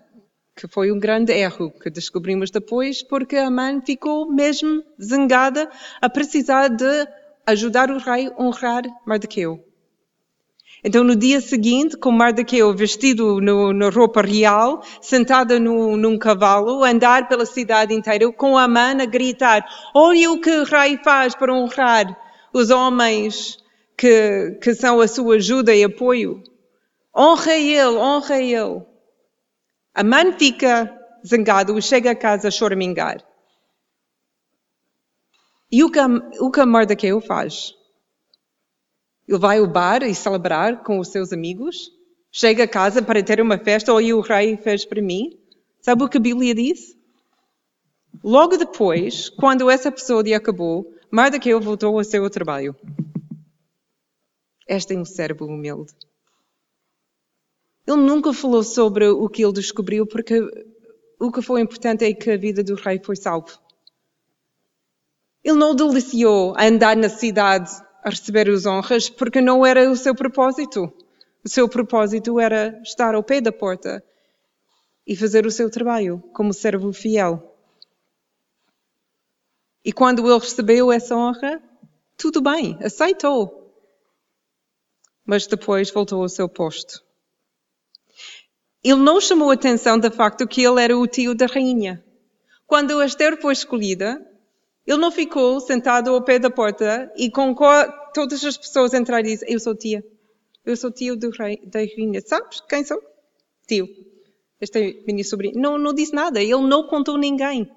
que 0.55 0.67
foi 0.67 0.91
um 0.91 0.99
grande 0.99 1.33
erro 1.33 1.71
que 1.71 1.89
descobrimos 1.89 2.51
depois, 2.51 3.01
porque 3.01 3.35
a 3.35 3.49
mãe 3.49 3.81
ficou 3.81 4.31
mesmo 4.31 4.83
zangada 5.01 5.67
a 5.99 6.07
precisar 6.07 6.67
de 6.67 7.07
ajudar 7.47 7.89
o 7.89 7.97
rei 7.97 8.27
a 8.27 8.41
honrar 8.41 8.83
Mardoqueu. 9.03 9.65
Então, 10.83 11.03
no 11.03 11.15
dia 11.15 11.41
seguinte, 11.41 11.97
com 11.97 12.11
Mardoqueu 12.11 12.71
vestido 12.75 13.41
no, 13.41 13.73
na 13.73 13.89
roupa 13.89 14.21
real, 14.21 14.83
sentada 15.01 15.59
no, 15.59 15.97
num 15.97 16.19
cavalo, 16.19 16.83
andar 16.83 17.27
pela 17.27 17.47
cidade 17.47 17.95
inteira, 17.95 18.31
com 18.31 18.57
a 18.57 18.67
mãe 18.67 19.01
a 19.01 19.05
gritar: 19.05 19.65
Olha 19.93 20.31
o 20.31 20.39
que 20.39 20.51
o 20.51 20.63
rei 20.65 20.99
faz 21.03 21.33
para 21.33 21.53
honrar 21.53 22.15
os 22.53 22.69
homens 22.69 23.57
que, 23.97 24.57
que 24.61 24.75
são 24.75 24.99
a 25.01 25.07
sua 25.07 25.35
ajuda 25.35 25.75
e 25.75 25.83
apoio. 25.83 26.43
Honra 27.15 27.56
ele, 27.56 27.97
honra 27.97 28.41
ele. 28.41 28.86
A 29.93 30.04
mãe 30.04 30.32
fica 30.34 30.97
zangado 31.26 31.80
chega 31.82 32.12
a 32.12 32.15
casa 32.15 32.47
a 32.47 32.52
choramingar. 32.52 33.24
E 35.71 35.84
o 35.84 35.91
que, 35.91 36.00
o 36.39 36.52
que 36.52 36.65
Mardoqueu 36.65 37.21
faz? 37.21 37.74
Ele 39.28 39.38
vai 39.38 39.60
ao 39.60 39.67
bar 39.67 40.04
e 40.04 40.13
celebrar 40.13 40.84
com 40.84 41.00
os 41.00 41.10
seus 41.10 41.32
amigos? 41.32 41.91
Chega 42.32 42.63
a 42.63 42.67
casa 42.67 43.02
para 43.02 43.24
ter 43.24 43.41
uma 43.41 43.58
festa, 43.58 43.93
olha 43.93 44.15
o 44.15 44.21
rei 44.21 44.58
fez 44.58 44.86
para 44.86 45.02
mim? 45.02 45.38
Sabe 45.82 46.04
o 46.04 46.10
que 46.10 46.17
a 46.17 46.21
Bíblia 46.21 46.56
diz? 46.56 46.95
Logo 48.24 48.58
depois, 48.58 49.30
quando 49.30 49.69
essa 49.69 49.91
pessoa 49.91 50.24
acabou, 50.36 50.93
Mardoqueu 51.10 51.60
voltou 51.60 51.97
ao 51.97 52.04
seu 52.04 52.30
trabalho. 52.30 52.76
Este 54.67 54.93
é 54.93 54.97
um 54.97 55.06
cérebro 55.06 55.47
humilde. 55.47 55.93
Ele 57.87 57.97
nunca 57.97 58.31
falou 58.33 58.63
sobre 58.63 59.07
o 59.07 59.27
que 59.27 59.43
ele 59.43 59.53
descobriu, 59.53 60.05
porque 60.05 60.39
o 61.19 61.32
que 61.32 61.41
foi 61.41 61.61
importante 61.61 62.05
é 62.05 62.13
que 62.13 62.32
a 62.32 62.38
vida 62.38 62.63
do 62.63 62.75
rei 62.75 62.99
foi 63.03 63.15
salvo. 63.15 63.59
Ele 65.43 65.57
não 65.57 65.75
deliciou 65.75 66.53
a 66.55 66.65
andar 66.65 66.95
na 66.95 67.09
cidade 67.09 67.71
a 68.03 68.09
receber 68.09 68.49
as 68.49 68.65
honras, 68.65 69.09
porque 69.09 69.41
não 69.41 69.65
era 69.65 69.89
o 69.89 69.95
seu 69.95 70.13
propósito. 70.13 70.91
O 71.43 71.49
seu 71.49 71.67
propósito 71.67 72.39
era 72.39 72.79
estar 72.84 73.15
ao 73.15 73.23
pé 73.23 73.41
da 73.41 73.51
porta 73.51 74.03
e 75.05 75.15
fazer 75.15 75.45
o 75.45 75.51
seu 75.51 75.69
trabalho 75.69 76.19
como 76.34 76.53
servo 76.53 76.93
fiel. 76.93 77.55
E 79.84 79.91
quando 79.91 80.25
ele 80.25 80.39
recebeu 80.39 80.91
essa 80.91 81.15
honra, 81.15 81.61
tudo 82.15 82.39
bem, 82.41 82.77
aceitou. 82.84 83.73
Mas 85.25 85.47
depois 85.47 85.89
voltou 85.89 86.21
ao 86.21 86.29
seu 86.29 86.47
posto. 86.47 87.03
Ele 88.84 88.99
não 88.99 89.21
chamou 89.21 89.51
atenção 89.51 89.99
do 89.99 90.11
facto 90.11 90.47
que 90.47 90.63
ele 90.63 90.82
era 90.82 90.97
o 90.97 91.05
tio 91.05 91.36
da 91.36 91.45
rainha. 91.45 92.03
Quando 92.65 93.01
Esther 93.03 93.39
foi 93.39 93.53
escolhida, 93.53 94.25
ele 94.86 94.97
não 94.97 95.11
ficou 95.11 95.59
sentado 95.59 96.09
ao 96.09 96.23
pé 96.23 96.39
da 96.39 96.49
porta 96.49 97.11
e 97.15 97.29
com 97.29 97.53
todas 98.13 98.43
as 98.43 98.57
pessoas 98.57 98.93
entrarem 98.93 99.32
e 99.32 99.34
disse, 99.36 99.45
eu 99.47 99.59
sou 99.59 99.75
tia. 99.75 100.03
Eu 100.65 100.75
sou 100.77 100.91
tio 100.91 101.17
rei, 101.38 101.59
da 101.65 101.79
rainha. 101.79 102.21
Sabes 102.21 102.61
quem 102.61 102.84
sou? 102.84 103.01
Tio. 103.67 103.88
Este 104.59 104.79
é 104.79 105.11
minha 105.11 105.23
sobrinha. 105.23 105.53
Não, 105.55 105.77
não 105.77 105.93
disse 105.93 106.13
nada. 106.13 106.41
Ele 106.41 106.61
não 106.67 106.88
contou 106.88 107.17
ninguém 107.17 107.69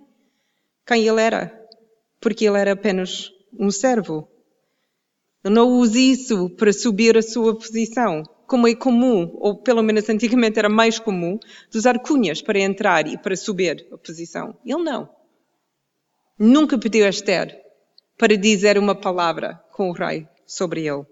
quem 0.87 1.07
ele 1.07 1.21
era. 1.21 1.53
Porque 2.21 2.47
ele 2.47 2.59
era 2.59 2.73
apenas 2.73 3.31
um 3.59 3.71
servo. 3.71 4.29
Ele 5.43 5.55
não 5.55 5.69
usa 5.69 5.99
isso 5.99 6.51
para 6.51 6.73
subir 6.73 7.17
a 7.17 7.23
sua 7.23 7.55
posição. 7.55 8.23
Como 8.47 8.69
é 8.69 8.75
comum, 8.75 9.31
ou 9.35 9.57
pelo 9.57 9.83
menos 9.83 10.09
antigamente 10.09 10.59
era 10.59 10.69
mais 10.69 10.99
comum, 10.99 11.39
de 11.71 11.79
usar 11.79 11.99
cunhas 12.01 12.43
para 12.43 12.59
entrar 12.59 13.07
e 13.07 13.17
para 13.17 13.37
subir 13.37 13.87
a 13.93 13.99
posição. 13.99 14.57
Ele 14.65 14.83
não. 14.83 15.09
Nunca 16.39 16.79
pediu 16.79 17.07
a 17.07 17.09
Esther 17.09 17.59
para 18.19 18.37
dizer 18.37 18.79
uma 18.79 18.95
palavra 18.95 19.63
com 19.73 19.89
o 19.89 19.93
rei 19.93 20.29
sobre 20.47 20.87
ele. 20.87 21.05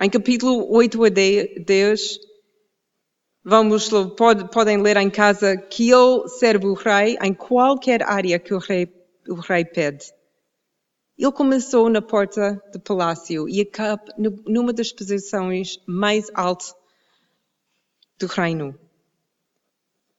Em 0.00 0.10
capítulo 0.10 0.70
8 0.72 1.04
a 1.04 1.08
10, 1.08 2.18
vamos, 3.42 3.88
pode, 4.16 4.50
podem 4.50 4.76
ler 4.82 4.96
em 4.98 5.08
casa 5.08 5.56
que 5.56 5.90
ele 5.90 6.28
serve 6.28 6.66
o 6.66 6.74
rei 6.74 7.16
em 7.22 7.32
qualquer 7.32 8.02
área 8.02 8.38
que 8.38 8.52
o 8.52 8.58
rei, 8.58 8.92
o 9.28 9.34
rei 9.34 9.64
pede. 9.64 10.12
Ele 11.18 11.32
começou 11.32 11.88
na 11.88 12.02
porta 12.02 12.62
do 12.72 12.78
palácio 12.78 13.48
e 13.48 13.60
acaba 13.62 14.04
numa 14.46 14.72
das 14.72 14.92
posições 14.92 15.80
mais 15.86 16.30
altas 16.34 16.74
do 18.18 18.26
reino. 18.26 18.78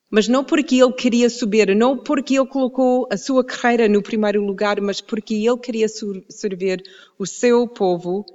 Mas 0.09 0.27
não 0.27 0.43
porque 0.43 0.81
ele 0.81 0.93
queria 0.93 1.29
subir, 1.29 1.75
não 1.75 1.97
porque 1.97 2.39
ele 2.39 2.47
colocou 2.47 3.07
a 3.11 3.17
sua 3.17 3.43
carreira 3.43 3.89
no 3.89 4.01
primeiro 4.01 4.43
lugar, 4.43 4.79
mas 4.79 5.01
porque 5.01 5.35
ele 5.35 5.57
queria 5.57 5.87
servir 5.87 6.81
o 7.19 7.25
seu 7.25 7.67
povo 7.67 8.25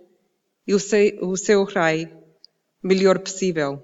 e 0.66 0.74
o 0.74 0.78
seu, 0.78 1.18
o 1.22 1.36
seu 1.36 1.64
rei 1.64 2.12
melhor 2.82 3.18
possível. 3.18 3.82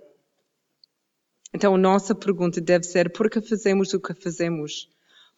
Então 1.53 1.74
a 1.74 1.79
nossa 1.79 2.14
pergunta 2.14 2.61
deve 2.61 2.85
ser: 2.85 3.11
por 3.11 3.31
que 3.31 3.41
fazemos 3.41 3.93
o 3.95 4.01
que 4.01 4.14
fazemos? 4.14 4.89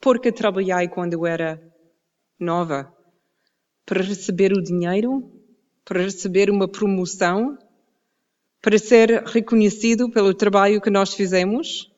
Por 0.01 0.21
que 0.21 0.33
trabalhei 0.33 0.89
quando 0.89 1.27
era 1.27 1.63
nova? 2.39 2.93
Para 3.91 4.05
receber 4.05 4.53
o 4.53 4.63
dinheiro? 4.63 5.29
Para 5.85 6.01
receber 6.01 6.49
uma 6.49 6.69
promoção? 6.69 7.59
Para 8.63 8.79
ser 8.79 9.25
reconhecido 9.25 10.09
pelo 10.09 10.33
trabalho 10.33 10.81
que 10.81 10.91
nós 10.91 11.13
fizemos? 11.13 11.91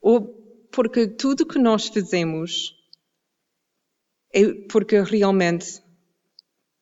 Ou 0.00 0.26
porque 0.72 1.06
tudo 1.06 1.46
que 1.46 1.56
nós 1.56 1.86
fazemos 1.86 2.74
é 4.34 4.54
porque 4.68 5.00
realmente 5.02 5.80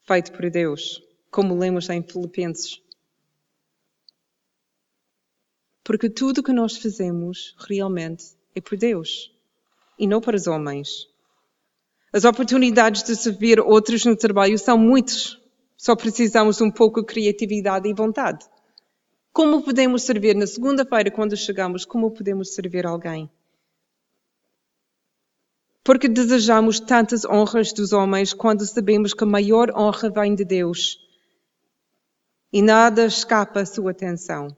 feito 0.05 0.33
por 0.33 0.49
Deus, 0.49 1.03
como 1.31 1.55
lemos 1.55 1.91
em 1.91 2.03
Filipenses. 2.03 2.81
Porque 5.85 6.09
tudo 6.09 6.43
que 6.43 6.55
nós 6.55 6.79
fazemos 6.79 7.55
realmente 7.59 8.35
é 8.55 8.63
por 8.63 8.79
Deus 8.79 9.31
e 9.99 10.07
não 10.07 10.23
para 10.23 10.37
os 10.37 10.47
homens. 10.47 11.13
As 12.15 12.25
oportunidades 12.25 13.03
de 13.03 13.17
servir 13.17 13.59
outros 13.59 14.05
no 14.05 14.15
trabalho 14.15 14.57
são 14.57 14.79
muitas. 14.79 15.37
Só 15.77 15.97
precisamos 15.97 16.61
um 16.61 16.71
pouco 16.71 17.01
de 17.01 17.09
criatividade 17.09 17.89
e 17.89 17.93
vontade. 17.93 18.47
Como 19.33 19.65
podemos 19.65 20.05
servir 20.05 20.37
na 20.37 20.47
segunda-feira 20.47 21.11
quando 21.11 21.37
chegamos? 21.37 21.85
Como 21.85 22.13
podemos 22.13 22.55
servir 22.55 22.87
alguém? 22.87 23.29
Porque 25.83 26.07
desejamos 26.07 26.79
tantas 26.79 27.25
honras 27.25 27.73
dos 27.73 27.93
homens 27.93 28.33
quando 28.33 28.65
sabemos 28.65 29.13
que 29.13 29.25
a 29.25 29.27
maior 29.27 29.73
honra 29.77 30.09
vem 30.09 30.37
de 30.37 30.45
Deus. 30.45 31.01
E 32.53 32.63
nada 32.63 33.07
escapa 33.07 33.59
à 33.63 33.67
sua 33.67 33.91
atenção. 33.91 34.57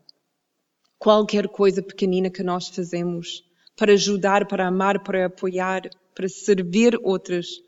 Qualquer 0.98 1.48
coisa 1.48 1.80
pequenina 1.80 2.28
que 2.28 2.42
nós 2.42 2.68
fazemos 2.68 3.42
para 3.74 3.94
ajudar, 3.94 4.46
para 4.46 4.68
amar, 4.68 5.02
para 5.02 5.24
apoiar, 5.24 5.88
para 6.16 6.30
servir 6.30 6.98
outros, 7.02 7.62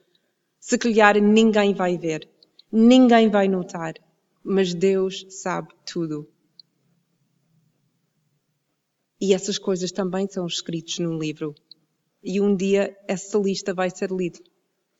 se 0.58 0.78
calhar 0.78 1.20
ninguém 1.20 1.74
vai 1.74 1.98
ver, 1.98 2.26
ninguém 2.72 3.28
vai 3.28 3.46
notar, 3.46 3.92
mas 4.42 4.72
Deus 4.72 5.26
sabe 5.28 5.68
tudo. 5.84 6.26
E 9.20 9.34
essas 9.34 9.58
coisas 9.58 9.92
também 9.92 10.26
são 10.26 10.46
escritas 10.46 10.98
num 10.98 11.18
livro. 11.18 11.54
E 12.22 12.40
um 12.40 12.56
dia 12.56 12.96
essa 13.06 13.36
lista 13.36 13.74
vai 13.74 13.90
ser 13.90 14.10
lida. 14.10 14.38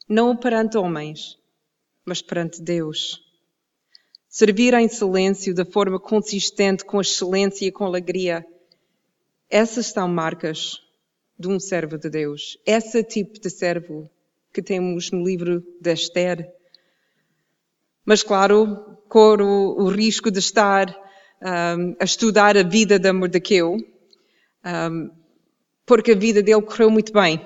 Não 0.07 0.37
perante 0.37 0.77
homens, 0.77 1.39
mas 2.05 2.21
perante 2.21 2.61
Deus. 2.61 3.19
Servir 4.29 4.75
em 4.75 4.89
silêncio, 4.89 5.55
da 5.55 5.65
forma 5.65 5.99
consistente, 5.99 6.85
com 6.85 7.01
excelência 7.01 7.67
e 7.67 7.73
com 7.73 7.85
alegria. 7.85 8.45
Essas 9.49 9.87
são 9.87 10.07
marcas 10.07 10.83
de 11.39 11.49
um 11.49 11.61
servo 11.61 11.97
de 11.97 12.11
Deus. 12.11 12.59
Esse 12.67 13.03
tipo 13.05 13.39
de 13.41 13.51
servo 13.51 14.11
que 14.53 14.63
temos 14.63 15.11
no 15.11 15.25
livro 15.25 15.63
de 15.81 15.93
Esther. 15.93 16.51
Mas, 18.05 18.23
claro, 18.23 18.99
corro 19.09 19.81
o 19.81 19.89
risco 19.89 20.31
de 20.31 20.39
estar 20.39 20.89
um, 21.41 21.95
a 22.01 22.05
estudar 22.05 22.57
a 22.57 22.63
vida 22.63 22.99
de 22.99 23.13
Mordequeu 23.13 23.77
um, 24.65 25.11
porque 25.87 26.13
a 26.13 26.17
vida 26.17 26.43
dele 26.43 26.63
correu 26.63 26.91
muito 26.91 27.13
bem. 27.13 27.41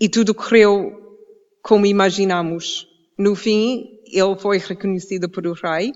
E 0.00 0.08
tudo 0.08 0.34
correu 0.34 1.18
como 1.62 1.84
imaginamos. 1.84 2.88
No 3.18 3.34
fim, 3.34 4.00
ele 4.06 4.38
foi 4.38 4.58
reconhecido 4.58 5.28
por 5.28 5.46
o 5.46 5.52
rei, 5.52 5.92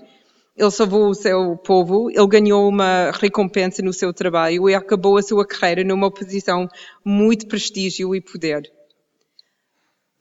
ele 0.55 0.71
salvou 0.71 1.09
o 1.09 1.15
seu 1.15 1.57
povo, 1.57 2.11
ele 2.11 2.27
ganhou 2.27 2.67
uma 2.67 3.11
recompensa 3.11 3.81
no 3.81 3.91
seu 3.91 4.13
trabalho 4.13 4.69
e 4.69 4.75
acabou 4.75 5.17
a 5.17 5.23
sua 5.23 5.45
carreira 5.45 5.83
numa 5.83 6.11
posição 6.11 6.67
muito 7.03 7.47
prestígio 7.47 8.15
e 8.15 8.21
poder. 8.21 8.71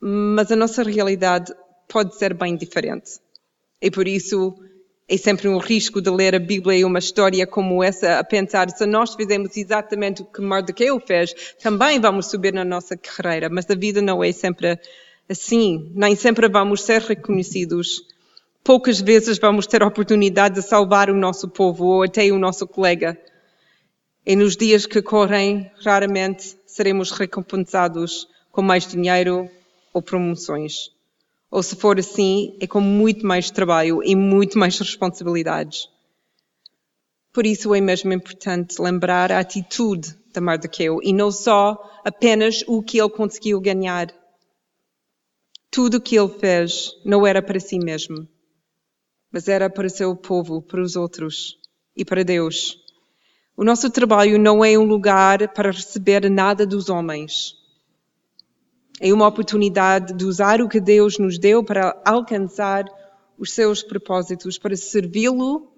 Mas 0.00 0.50
a 0.50 0.56
nossa 0.56 0.82
realidade 0.82 1.52
pode 1.86 2.16
ser 2.16 2.32
bem 2.32 2.56
diferente. 2.56 3.20
E 3.80 3.90
por 3.90 4.08
isso 4.08 4.54
é 5.06 5.16
sempre 5.18 5.48
um 5.48 5.58
risco 5.58 6.00
de 6.00 6.08
ler 6.08 6.34
a 6.34 6.38
Bíblia 6.38 6.78
e 6.78 6.84
uma 6.84 6.98
história 6.98 7.46
como 7.46 7.82
essa 7.82 8.18
a 8.18 8.24
pensar 8.24 8.70
se 8.70 8.86
nós 8.86 9.14
fizemos 9.14 9.54
exatamente 9.56 10.22
o 10.22 10.24
que 10.24 10.40
Mardoqueu 10.40 10.98
fez, 10.98 11.34
também 11.62 12.00
vamos 12.00 12.26
subir 12.26 12.54
na 12.54 12.64
nossa 12.64 12.96
carreira, 12.96 13.50
mas 13.50 13.68
a 13.68 13.74
vida 13.74 14.00
não 14.00 14.24
é 14.24 14.32
sempre 14.32 14.78
assim, 15.28 15.92
nem 15.94 16.16
sempre 16.16 16.48
vamos 16.48 16.82
ser 16.82 17.02
reconhecidos. 17.02 18.11
Poucas 18.64 19.00
vezes 19.00 19.38
vamos 19.38 19.66
ter 19.66 19.82
a 19.82 19.88
oportunidade 19.88 20.54
de 20.54 20.62
salvar 20.62 21.10
o 21.10 21.16
nosso 21.16 21.48
povo 21.48 21.84
ou 21.84 22.04
até 22.04 22.30
o 22.30 22.38
nosso 22.38 22.64
colega. 22.64 23.20
E 24.24 24.36
nos 24.36 24.56
dias 24.56 24.86
que 24.86 25.02
correm, 25.02 25.68
raramente 25.84 26.56
seremos 26.64 27.10
recompensados 27.10 28.28
com 28.52 28.62
mais 28.62 28.86
dinheiro 28.86 29.50
ou 29.92 30.00
promoções. 30.00 30.92
Ou 31.50 31.60
se 31.60 31.74
for 31.74 31.98
assim, 31.98 32.56
é 32.60 32.66
com 32.68 32.80
muito 32.80 33.26
mais 33.26 33.50
trabalho 33.50 34.00
e 34.00 34.14
muito 34.14 34.56
mais 34.56 34.78
responsabilidades. 34.78 35.88
Por 37.32 37.44
isso 37.44 37.74
é 37.74 37.80
mesmo 37.80 38.12
importante 38.12 38.80
lembrar 38.80 39.32
a 39.32 39.40
atitude 39.40 40.16
de 40.32 40.40
Mardoqueu 40.40 41.00
e 41.02 41.12
não 41.12 41.32
só 41.32 41.76
apenas 42.04 42.62
o 42.68 42.80
que 42.80 43.00
ele 43.00 43.10
conseguiu 43.10 43.60
ganhar. 43.60 44.14
Tudo 45.68 45.96
o 45.96 46.00
que 46.00 46.16
ele 46.16 46.28
fez 46.28 46.92
não 47.04 47.26
era 47.26 47.42
para 47.42 47.58
si 47.58 47.78
mesmo, 47.78 48.28
mas 49.32 49.48
era 49.48 49.70
para 49.70 49.86
o 49.86 49.90
seu 49.90 50.14
povo, 50.14 50.60
para 50.60 50.82
os 50.82 50.94
outros 50.94 51.58
e 51.96 52.04
para 52.04 52.22
Deus. 52.22 52.78
O 53.56 53.64
nosso 53.64 53.90
trabalho 53.90 54.38
não 54.38 54.64
é 54.64 54.76
um 54.78 54.84
lugar 54.84 55.52
para 55.54 55.70
receber 55.70 56.30
nada 56.30 56.66
dos 56.66 56.88
homens 56.88 57.60
é 59.04 59.12
uma 59.12 59.26
oportunidade 59.26 60.14
de 60.14 60.24
usar 60.24 60.62
o 60.62 60.68
que 60.68 60.80
Deus 60.80 61.18
nos 61.18 61.36
deu 61.36 61.64
para 61.64 62.00
alcançar 62.04 62.84
os 63.36 63.52
seus 63.52 63.82
propósitos, 63.82 64.58
para 64.58 64.76
servi-lo 64.76 65.72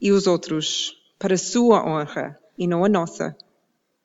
e 0.00 0.10
os 0.10 0.26
outros, 0.26 0.96
para 1.16 1.34
a 1.34 1.38
sua 1.38 1.86
honra 1.86 2.36
e 2.58 2.66
não 2.66 2.84
a 2.84 2.88
nossa. 2.88 3.36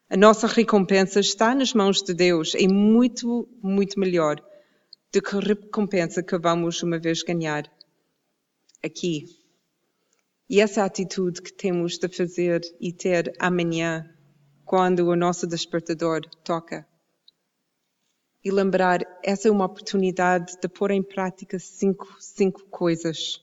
A 0.07 0.15
nossa 0.15 0.45
recompensa 0.45 1.19
está 1.19 1.55
nas 1.55 1.73
mãos 1.73 2.03
de 2.03 2.13
Deus, 2.13 2.53
é 2.53 2.67
muito, 2.67 3.49
muito 3.63 3.99
melhor 3.99 4.39
do 5.11 5.19
que 5.19 5.35
a 5.35 5.39
recompensa 5.39 6.21
que 6.21 6.37
vamos 6.37 6.83
uma 6.83 6.99
vez 6.99 7.23
ganhar 7.23 7.63
aqui. 8.83 9.25
E 10.49 10.59
essa 10.59 10.81
é 10.81 10.83
atitude 10.83 11.41
que 11.41 11.53
temos 11.53 11.97
de 11.97 12.07
fazer 12.07 12.61
e 12.79 12.91
ter 12.91 13.33
amanhã, 13.39 14.09
quando 14.65 15.07
o 15.07 15.15
nosso 15.15 15.47
despertador 15.47 16.21
toca 16.43 16.87
e 18.43 18.51
lembrar 18.51 18.99
essa 19.23 19.47
é 19.47 19.51
uma 19.51 19.65
oportunidade 19.65 20.57
de 20.59 20.67
pôr 20.67 20.91
em 20.91 21.01
prática 21.01 21.57
cinco, 21.57 22.13
cinco 22.19 22.65
coisas. 22.65 23.41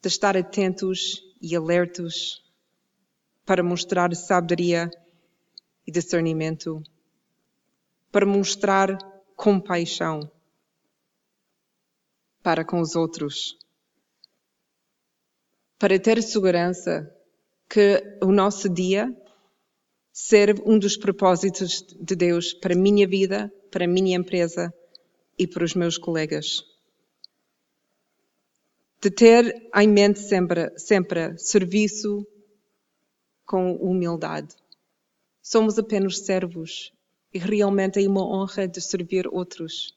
De 0.00 0.08
estar 0.08 0.36
atentos 0.36 1.22
e 1.40 1.54
alertos 1.54 2.42
para 3.44 3.62
mostrar 3.62 4.14
sabedoria 4.14 4.90
e 5.86 5.92
discernimento, 5.92 6.82
para 8.10 8.24
mostrar 8.24 8.96
compaixão 9.36 10.20
para 12.42 12.64
com 12.64 12.80
os 12.80 12.94
outros, 12.94 13.58
para 15.84 15.98
ter 15.98 16.22
segurança 16.22 17.14
que 17.68 18.16
o 18.22 18.32
nosso 18.32 18.70
dia 18.70 19.14
serve 20.10 20.62
um 20.64 20.78
dos 20.78 20.96
propósitos 20.96 21.82
de 22.00 22.16
Deus 22.16 22.54
para 22.54 22.72
a 22.72 22.78
minha 22.78 23.06
vida, 23.06 23.52
para 23.70 23.84
a 23.84 23.86
minha 23.86 24.16
empresa 24.16 24.72
e 25.38 25.46
para 25.46 25.62
os 25.62 25.74
meus 25.74 25.98
colegas. 25.98 26.64
De 28.98 29.10
ter 29.10 29.68
em 29.76 29.86
mente 29.86 30.20
sempre, 30.20 30.72
sempre 30.78 31.36
serviço 31.36 32.26
com 33.44 33.76
humildade. 33.76 34.56
Somos 35.42 35.78
apenas 35.78 36.20
servos 36.20 36.94
e 37.30 37.38
realmente 37.38 38.02
é 38.02 38.08
uma 38.08 38.26
honra 38.26 38.66
de 38.66 38.80
servir 38.80 39.28
outros. 39.28 39.94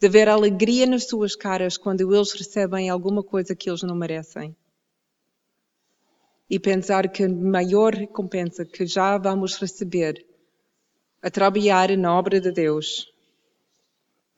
De 0.00 0.08
ver 0.08 0.26
alegria 0.26 0.86
nas 0.86 1.04
suas 1.06 1.36
caras 1.36 1.76
quando 1.76 2.00
eles 2.00 2.32
recebem 2.32 2.88
alguma 2.88 3.22
coisa 3.22 3.54
que 3.54 3.68
eles 3.68 3.82
não 3.82 3.94
merecem 3.94 4.56
e 6.48 6.58
pensar 6.58 7.08
que 7.08 7.24
a 7.24 7.28
maior 7.28 7.94
recompensa 7.94 8.64
que 8.64 8.86
já 8.86 9.18
vamos 9.18 9.56
receber 9.56 10.24
a 11.22 11.30
trabalhar 11.30 11.96
na 11.96 12.16
obra 12.16 12.40
de 12.40 12.52
Deus 12.52 13.12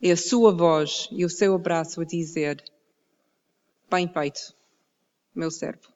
é 0.03 0.13
a 0.13 0.17
sua 0.17 0.53
voz 0.53 1.09
e 1.13 1.25
o 1.25 1.31
seu 1.31 1.55
abraço 1.55 2.01
a 2.01 2.05
dizer: 2.05 2.63
Bem 3.91 4.09
feito, 4.09 4.55
meu 5.35 5.51
servo. 5.51 5.89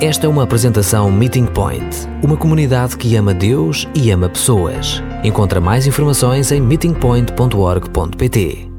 Esta 0.00 0.26
é 0.26 0.28
uma 0.28 0.42
apresentação 0.42 1.08
Meeting 1.10 1.46
Point, 1.46 1.96
uma 2.22 2.36
comunidade 2.36 2.98
que 2.98 3.16
ama 3.16 3.32
Deus 3.32 3.86
e 3.94 4.10
ama 4.10 4.28
pessoas. 4.28 5.00
Encontra 5.22 5.60
mais 5.60 5.86
informações 5.86 6.52
em 6.52 6.60
meetingpoint.org.pt. 6.60 8.73